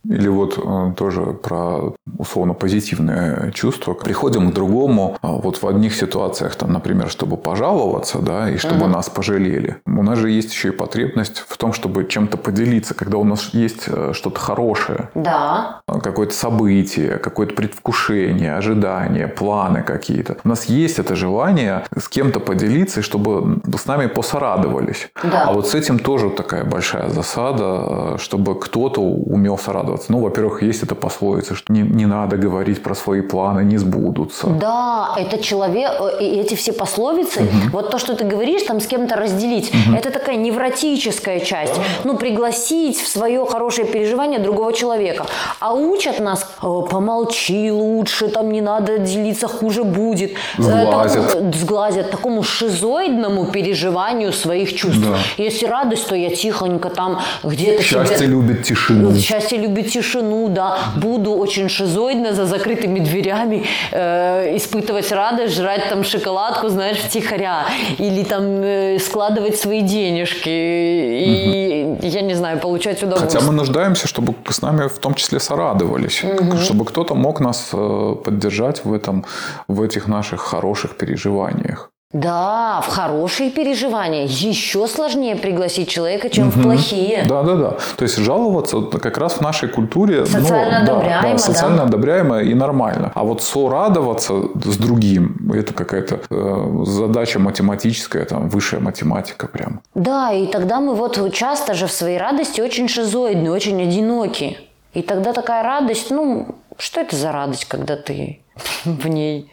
Или 0.08 0.28
вот 0.28 0.58
э, 0.58 0.92
тоже 0.96 1.20
про 1.20 1.94
условно 2.18 2.54
позитивное 2.54 3.50
чувство. 3.52 3.94
Приходим 3.94 4.50
к 4.50 4.54
другому 4.54 5.16
а 5.20 5.32
вот 5.32 5.62
в 5.62 5.66
одних 5.66 5.94
ситуациях, 5.94 6.54
там, 6.56 6.72
например, 6.72 7.08
чтобы 7.10 7.36
пожаловаться, 7.36 8.18
да, 8.18 8.50
и 8.50 8.56
чтобы 8.56 8.82
угу. 8.82 8.94
нас 8.94 9.10
пожалели. 9.10 9.76
У 9.86 10.02
нас 10.02 10.18
же 10.18 10.30
есть 10.30 10.52
еще 10.52 10.68
и 10.68 10.72
потребность 10.72 11.44
в 11.46 11.56
том, 11.56 11.72
чтобы 11.72 12.06
чем-то 12.06 12.38
поделиться, 12.38 12.94
когда 12.94 13.18
у 13.18 13.24
нас 13.24 13.50
есть 13.52 13.84
э, 13.86 14.12
что-то 14.14 14.40
хорошее. 14.40 15.10
Да. 15.14 15.80
Какое-то 15.86 16.34
событие, 16.34 17.18
какое-то 17.18 17.54
предвкушение, 17.54 18.54
ожидание, 18.54 19.28
планы 19.28 19.82
какие-то. 19.82 20.36
У 20.44 20.48
нас 20.48 20.64
есть 20.64 20.98
это 20.98 21.14
желание 21.14 21.84
с 21.96 22.08
кем-то 22.08 22.40
поделиться, 22.40 23.02
чтобы 23.02 23.60
с 23.76 23.86
нами 23.86 24.06
посорадовались. 24.06 25.10
Да. 25.22 25.44
А 25.48 25.52
вот 25.52 25.68
с 25.68 25.74
этим 25.74 25.98
тоже 25.98 26.30
такая 26.30 26.64
большая 26.64 27.08
засада, 27.08 28.14
э, 28.14 28.16
чтобы 28.18 28.58
кто-то 28.58 29.00
умел 29.00 29.58
сорадоваться 29.58 29.97
радоваться. 29.98 30.12
Ну, 30.12 30.18
во-первых, 30.20 30.62
есть 30.62 30.82
эта 30.82 30.94
пословица, 30.94 31.54
что 31.54 31.72
не, 31.72 31.82
не 31.82 32.06
надо 32.06 32.36
говорить 32.36 32.82
про 32.82 32.94
свои 32.94 33.20
планы, 33.20 33.64
не 33.64 33.78
сбудутся. 33.78 34.46
Да, 34.46 35.14
это 35.16 35.38
человек, 35.38 35.90
э, 36.00 36.24
и 36.24 36.40
эти 36.40 36.54
все 36.54 36.72
пословицы, 36.72 37.40
угу. 37.40 37.70
вот 37.72 37.90
то, 37.90 37.98
что 37.98 38.14
ты 38.14 38.24
говоришь, 38.24 38.62
там 38.62 38.80
с 38.80 38.86
кем-то 38.86 39.16
разделить, 39.16 39.70
угу. 39.70 39.96
это 39.96 40.10
такая 40.10 40.36
невротическая 40.36 41.40
часть. 41.40 41.74
Да. 41.74 41.82
Ну, 42.04 42.16
пригласить 42.16 42.96
в 42.96 43.08
свое 43.08 43.44
хорошее 43.46 43.86
переживание 43.86 44.38
другого 44.38 44.72
человека. 44.72 45.26
А 45.60 45.74
учат 45.74 46.20
нас, 46.20 46.46
«Э, 46.62 46.82
помолчи 46.90 47.70
лучше, 47.70 48.28
там 48.28 48.50
не 48.50 48.60
надо 48.60 48.98
делиться, 48.98 49.48
хуже 49.48 49.84
будет. 49.84 50.30
Э, 50.58 50.62
сглазят. 50.62 51.26
Такому, 51.26 51.52
сглазят 51.52 52.10
такому 52.10 52.42
шизоидному 52.42 53.46
переживанию 53.46 54.32
своих 54.32 54.74
чувств. 54.74 55.02
Да. 55.02 55.16
Если 55.44 55.66
радость, 55.66 56.08
то 56.08 56.14
я 56.14 56.30
тихонько 56.30 56.88
там 56.88 57.20
где-то 57.44 57.82
Счастье 57.82 58.16
себе... 58.16 58.28
любит 58.28 58.62
тишину. 58.62 59.14
Счастье 59.16 59.58
любит 59.58 59.77
тишину, 59.82 60.48
да, 60.48 60.78
буду 60.96 61.32
очень 61.32 61.68
шизоидно 61.68 62.32
за 62.32 62.46
закрытыми 62.46 63.00
дверями 63.00 63.64
э, 63.92 64.56
испытывать 64.56 65.12
радость, 65.12 65.54
жрать 65.54 65.88
там 65.88 66.04
шоколадку, 66.04 66.68
знаешь, 66.68 66.98
втихаря, 66.98 67.66
или 67.98 68.24
там 68.24 68.42
э, 68.62 68.98
складывать 68.98 69.56
свои 69.56 69.82
денежки, 69.82 70.48
и, 70.48 71.84
угу. 71.84 72.06
я 72.06 72.22
не 72.22 72.34
знаю, 72.34 72.58
получать 72.58 73.02
удовольствие. 73.02 73.40
Хотя 73.40 73.46
мы 73.46 73.52
нуждаемся, 73.52 74.08
чтобы 74.08 74.34
с 74.48 74.62
нами 74.62 74.88
в 74.88 74.98
том 74.98 75.14
числе 75.14 75.40
сорадовались, 75.40 76.24
угу. 76.24 76.56
чтобы 76.56 76.84
кто-то 76.84 77.14
мог 77.14 77.40
нас 77.40 77.70
э, 77.72 78.14
поддержать 78.24 78.84
в 78.84 78.92
этом, 78.92 79.24
в 79.68 79.82
этих 79.82 80.08
наших 80.08 80.40
хороших 80.40 80.96
переживаниях. 80.96 81.90
Да, 82.10 82.80
в 82.80 82.88
хорошие 82.88 83.50
переживания 83.50 84.24
еще 84.24 84.86
сложнее 84.86 85.36
пригласить 85.36 85.90
человека, 85.90 86.30
чем 86.30 86.48
угу. 86.48 86.58
в 86.58 86.62
плохие. 86.62 87.24
Да, 87.28 87.42
да, 87.42 87.56
да. 87.56 87.76
То 87.98 88.04
есть 88.04 88.16
жаловаться 88.16 88.80
как 88.80 89.18
раз 89.18 89.34
в 89.34 89.40
нашей 89.42 89.68
культуре 89.68 90.24
социально 90.24 90.78
ну, 90.78 90.84
одобряемо, 90.84 91.22
да, 91.22 91.32
да, 91.32 91.38
социально 91.38 91.76
да. 91.76 91.82
одобряемо 91.82 92.40
и 92.40 92.54
нормально. 92.54 93.12
А 93.14 93.24
вот 93.24 93.42
сорадоваться 93.42 94.32
с 94.64 94.76
другим 94.78 95.52
это 95.52 95.74
какая-то 95.74 96.20
э, 96.30 96.84
задача 96.86 97.38
математическая, 97.40 98.24
там 98.24 98.48
высшая 98.48 98.80
математика 98.80 99.46
прям. 99.46 99.82
Да, 99.94 100.32
и 100.32 100.46
тогда 100.46 100.80
мы 100.80 100.94
вот 100.94 101.34
часто 101.34 101.74
же 101.74 101.86
в 101.86 101.92
своей 101.92 102.16
радости 102.16 102.62
очень 102.62 102.88
шизоидны, 102.88 103.50
очень 103.50 103.82
одиноки. 103.82 104.56
И 104.94 105.02
тогда 105.02 105.34
такая 105.34 105.62
радость, 105.62 106.10
ну, 106.10 106.56
что 106.78 107.02
это 107.02 107.16
за 107.16 107.32
радость, 107.32 107.66
когда 107.66 107.96
ты 107.96 108.40
в 108.84 109.06
ней? 109.08 109.50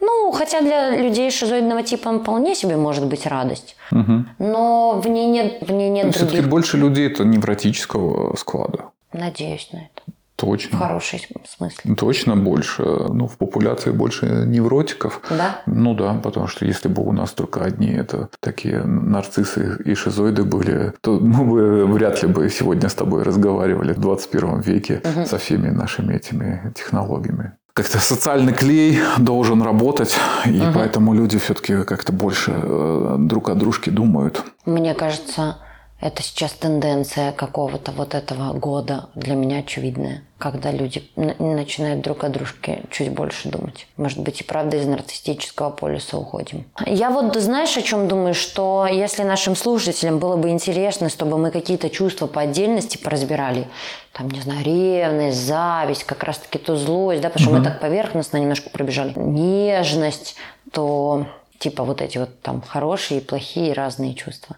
Ну, 0.00 0.32
хотя 0.32 0.60
для 0.60 0.96
людей 0.96 1.30
шизоидного 1.30 1.82
типа 1.82 2.18
вполне 2.18 2.54
себе 2.54 2.76
может 2.76 3.06
быть 3.06 3.26
радость. 3.26 3.76
Угу. 3.92 4.24
Но 4.38 5.00
в 5.00 5.08
ней 5.08 5.26
нет, 5.26 5.62
в 5.62 5.72
ней 5.72 5.88
нет 5.90 6.10
других... 6.10 6.28
Все-таки 6.28 6.48
больше 6.48 6.76
людей 6.76 7.06
это 7.06 7.24
невротического 7.24 8.36
склада. 8.36 8.90
Надеюсь 9.12 9.68
на 9.72 9.78
это. 9.78 10.02
Точно. 10.36 10.76
В 10.76 10.80
хорошем 10.80 11.18
смысле. 11.48 11.94
Точно 11.94 12.36
больше. 12.36 12.82
Ну, 12.82 13.26
в 13.26 13.38
популяции 13.38 13.90
больше 13.90 14.26
невротиков. 14.46 15.22
Да? 15.30 15.62
Ну 15.64 15.94
да, 15.94 16.12
потому 16.22 16.46
что 16.46 16.66
если 16.66 16.88
бы 16.88 17.02
у 17.02 17.12
нас 17.12 17.32
только 17.32 17.64
одни 17.64 17.88
это 17.88 18.28
такие 18.40 18.82
нарциссы 18.82 19.78
и 19.82 19.94
шизоиды 19.94 20.44
были, 20.44 20.92
то 21.00 21.18
мы 21.18 21.44
бы 21.44 21.86
вряд 21.86 22.22
ли 22.22 22.28
бы 22.28 22.50
сегодня 22.50 22.90
с 22.90 22.94
тобой 22.94 23.22
разговаривали 23.22 23.94
в 23.94 23.98
21 23.98 24.60
веке 24.60 25.00
угу. 25.02 25.24
со 25.24 25.38
всеми 25.38 25.70
нашими 25.70 26.14
этими 26.14 26.72
технологиями 26.74 27.52
как-то 27.76 27.98
социальный 27.98 28.54
клей 28.54 28.98
должен 29.18 29.62
работать, 29.62 30.16
и 30.46 30.60
угу. 30.62 30.72
поэтому 30.74 31.12
люди 31.12 31.38
все-таки 31.38 31.84
как-то 31.84 32.10
больше 32.10 32.54
э, 32.56 33.16
друг 33.18 33.50
о 33.50 33.54
дружке 33.54 33.90
думают. 33.90 34.42
Мне 34.64 34.94
кажется, 34.94 35.58
это 35.98 36.22
сейчас 36.22 36.52
тенденция 36.52 37.32
какого-то 37.32 37.90
вот 37.90 38.14
этого 38.14 38.52
года 38.52 39.08
для 39.14 39.34
меня 39.34 39.58
очевидная, 39.58 40.24
когда 40.36 40.70
люди 40.70 41.08
начинают 41.16 42.02
друг 42.02 42.22
о 42.24 42.28
дружке 42.28 42.82
чуть 42.90 43.10
больше 43.10 43.48
думать. 43.48 43.86
Может 43.96 44.18
быть, 44.18 44.42
и 44.42 44.44
правда 44.44 44.76
из 44.76 44.86
нарциссического 44.86 45.70
полюса 45.70 46.18
уходим. 46.18 46.66
Я 46.84 47.08
вот, 47.08 47.34
знаешь, 47.36 47.74
о 47.78 47.82
чем 47.82 48.08
думаю, 48.08 48.34
что 48.34 48.86
если 48.90 49.22
нашим 49.22 49.56
слушателям 49.56 50.18
было 50.18 50.36
бы 50.36 50.50
интересно, 50.50 51.08
чтобы 51.08 51.38
мы 51.38 51.50
какие-то 51.50 51.88
чувства 51.88 52.26
по 52.26 52.42
отдельности 52.42 52.98
поразбирали, 52.98 53.66
там, 54.12 54.30
не 54.30 54.42
знаю, 54.42 54.62
ревность, 54.64 55.38
зависть, 55.38 56.04
как 56.04 56.24
раз-таки 56.24 56.58
то 56.58 56.76
злость, 56.76 57.22
да, 57.22 57.30
потому 57.30 57.42
что 57.42 57.50
угу. 57.52 57.58
мы 57.60 57.64
так 57.64 57.80
поверхностно 57.80 58.36
немножко 58.36 58.68
пробежали, 58.68 59.14
нежность, 59.16 60.36
то 60.72 61.26
типа 61.58 61.84
вот 61.84 62.02
эти 62.02 62.18
вот 62.18 62.42
там 62.42 62.60
хорошие 62.60 63.20
и 63.20 63.24
плохие 63.24 63.72
разные 63.72 64.12
чувства 64.12 64.56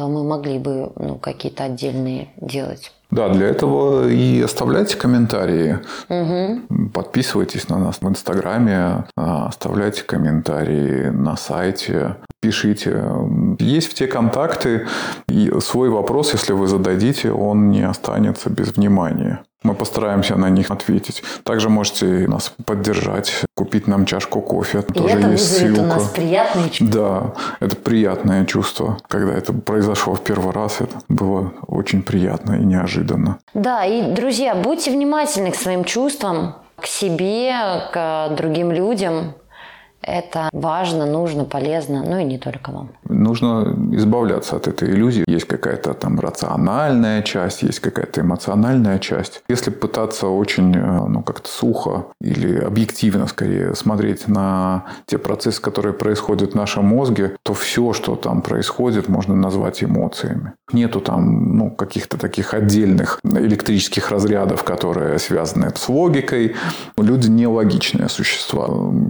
то 0.00 0.08
мы 0.08 0.24
могли 0.24 0.58
бы 0.58 0.92
ну, 0.96 1.16
какие-то 1.16 1.64
отдельные 1.64 2.28
делать. 2.40 2.90
Да, 3.10 3.28
для 3.28 3.48
этого 3.48 4.08
и 4.08 4.40
оставляйте 4.40 4.96
комментарии. 4.96 5.78
Угу. 6.08 6.88
Подписывайтесь 6.94 7.68
на 7.68 7.76
нас 7.76 7.98
в 8.00 8.08
Инстаграме, 8.08 9.04
а, 9.14 9.48
оставляйте 9.48 10.02
комментарии 10.02 11.10
на 11.10 11.36
сайте, 11.36 12.16
пишите. 12.40 13.04
Есть 13.58 13.90
в 13.90 13.94
те 13.94 14.06
контакты, 14.06 14.86
и 15.28 15.52
свой 15.60 15.90
вопрос, 15.90 16.32
если 16.32 16.54
вы 16.54 16.66
зададите, 16.66 17.30
он 17.30 17.70
не 17.70 17.82
останется 17.82 18.48
без 18.48 18.74
внимания. 18.74 19.42
Мы 19.62 19.74
постараемся 19.74 20.36
на 20.36 20.48
них 20.48 20.70
ответить. 20.70 21.22
Также 21.44 21.68
можете 21.68 22.06
нас 22.28 22.52
поддержать, 22.64 23.44
купить 23.54 23.86
нам 23.86 24.06
чашку 24.06 24.40
кофе. 24.40 24.78
И 24.88 24.92
Тоже 24.92 25.18
это 25.18 25.28
есть 25.30 25.56
ссылка. 25.58 25.80
у 25.80 25.84
нас 25.84 26.04
приятное 26.08 26.68
чувство. 26.70 26.86
Да, 26.88 27.66
это 27.66 27.76
приятное 27.76 28.44
чувство. 28.46 28.98
Когда 29.06 29.34
это 29.34 29.52
произошло 29.52 30.14
в 30.14 30.22
первый 30.22 30.52
раз, 30.52 30.80
это 30.80 30.96
было 31.08 31.52
очень 31.66 32.02
приятно 32.02 32.54
и 32.54 32.64
неожиданно. 32.64 33.38
Да, 33.52 33.84
и, 33.84 34.12
друзья, 34.12 34.54
будьте 34.54 34.90
внимательны 34.90 35.50
к 35.50 35.56
своим 35.56 35.84
чувствам, 35.84 36.54
к 36.80 36.86
себе, 36.86 37.52
к 37.92 38.30
другим 38.36 38.72
людям. 38.72 39.34
Это 40.02 40.48
важно, 40.52 41.06
нужно, 41.06 41.44
полезно, 41.44 42.02
ну 42.06 42.18
и 42.18 42.24
не 42.24 42.38
только 42.38 42.70
вам. 42.72 42.88
нужно 43.08 43.76
избавляться 43.92 44.56
от 44.56 44.68
этой 44.68 44.90
иллюзии. 44.90 45.24
Есть 45.26 45.46
какая-то 45.46 45.94
там 45.94 46.18
рациональная 46.20 47.22
часть, 47.22 47.62
есть 47.62 47.80
какая-то 47.80 48.20
эмоциональная 48.22 48.98
часть. 48.98 49.42
Если 49.48 49.70
пытаться 49.70 50.28
очень, 50.28 50.74
э, 50.74 51.06
ну, 51.08 51.22
как-то 51.22 51.48
сухо 51.48 52.06
или 52.20 52.58
объективно, 52.58 53.26
скорее, 53.26 53.74
смотреть 53.74 54.28
на 54.28 54.84
те 55.06 55.18
процессы, 55.18 55.60
которые 55.60 55.92
происходят 55.92 56.52
в 56.52 56.54
нашем 56.54 56.86
мозге, 56.86 57.36
то 57.42 57.52
все, 57.52 57.92
что 57.92 58.16
там 58.16 58.42
происходит, 58.42 59.08
можно 59.08 59.34
назвать 59.34 59.82
эмоциями. 59.84 60.52
Нету 60.72 61.00
там, 61.00 61.56
ну, 61.56 61.70
каких-то 61.70 62.16
таких 62.16 62.54
отдельных 62.54 63.20
электрических 63.24 64.10
разрядов, 64.10 64.64
которые 64.64 65.18
связаны 65.18 65.72
с 65.74 65.88
логикой. 65.88 66.54
Люди 66.96 67.28
не 67.28 67.46
логичные 67.46 68.08
существа. 68.08 68.68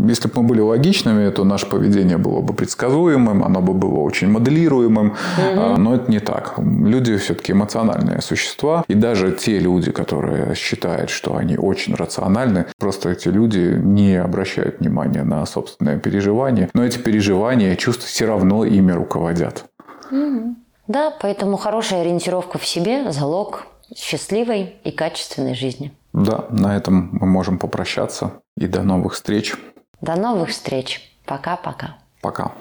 Если 0.08 0.28
бы 0.28 0.42
мы 0.42 0.48
были 0.48 0.60
логичными, 0.80 1.30
то 1.30 1.44
наше 1.44 1.66
поведение 1.66 2.16
было 2.16 2.40
бы 2.40 2.54
предсказуемым, 2.54 3.44
оно 3.44 3.60
бы 3.60 3.74
было 3.74 4.00
очень 4.00 4.28
моделируемым, 4.28 5.08
угу. 5.08 5.76
но 5.76 5.94
это 5.94 6.10
не 6.10 6.20
так. 6.20 6.54
Люди 6.58 7.16
все-таки 7.16 7.52
эмоциональные 7.52 8.22
существа, 8.22 8.84
и 8.88 8.94
даже 8.94 9.32
те 9.32 9.58
люди, 9.58 9.90
которые 9.92 10.54
считают, 10.54 11.10
что 11.10 11.36
они 11.36 11.56
очень 11.56 11.94
рациональны, 11.94 12.64
просто 12.78 13.10
эти 13.10 13.28
люди 13.28 13.78
не 13.82 14.16
обращают 14.16 14.80
внимания 14.80 15.24
на 15.24 15.46
собственные 15.46 15.98
переживания, 15.98 16.68
но 16.74 16.84
эти 16.84 16.98
переживания, 16.98 17.76
чувства 17.76 18.06
все 18.06 18.26
равно 18.26 18.64
ими 18.64 18.92
руководят. 18.92 19.64
Угу. 20.10 20.56
Да, 20.88 21.12
поэтому 21.20 21.56
хорошая 21.56 22.00
ориентировка 22.00 22.58
в 22.58 22.66
себе– 22.66 23.12
залог 23.12 23.66
счастливой 23.94 24.76
и 24.84 24.90
качественной 24.90 25.54
жизни. 25.54 25.92
Да, 26.12 26.46
на 26.50 26.76
этом 26.76 27.10
мы 27.12 27.26
можем 27.26 27.58
попрощаться. 27.58 28.32
И 28.56 28.66
до 28.66 28.82
новых 28.82 29.14
встреч. 29.14 29.54
До 30.00 30.16
новых 30.16 30.50
встреч. 30.50 31.00
Пока-пока. 31.26 31.98
Пока. 32.22 32.54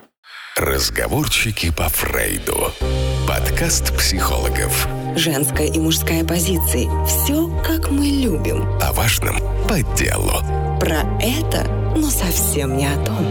Разговорчики 0.57 1.71
по 1.71 1.87
Фрейду. 1.87 2.71
Подкаст 3.25 3.95
психологов. 3.95 4.87
Женская 5.15 5.67
и 5.67 5.79
мужская 5.79 6.25
позиции. 6.25 6.89
Все, 7.05 7.47
как 7.65 7.91
мы 7.91 8.07
любим. 8.07 8.67
О 8.81 8.91
важном 8.91 9.37
по 9.69 9.81
делу. 9.97 10.33
Про 10.81 11.03
это, 11.21 11.63
но 11.95 12.09
совсем 12.09 12.75
не 12.75 12.87
о 12.87 13.05
том. 13.05 13.25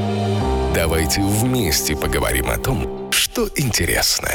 Давайте 0.74 1.20
вместе 1.20 1.94
поговорим 1.94 2.48
о 2.48 2.56
том, 2.56 3.10
что 3.12 3.48
интересно. 3.56 4.30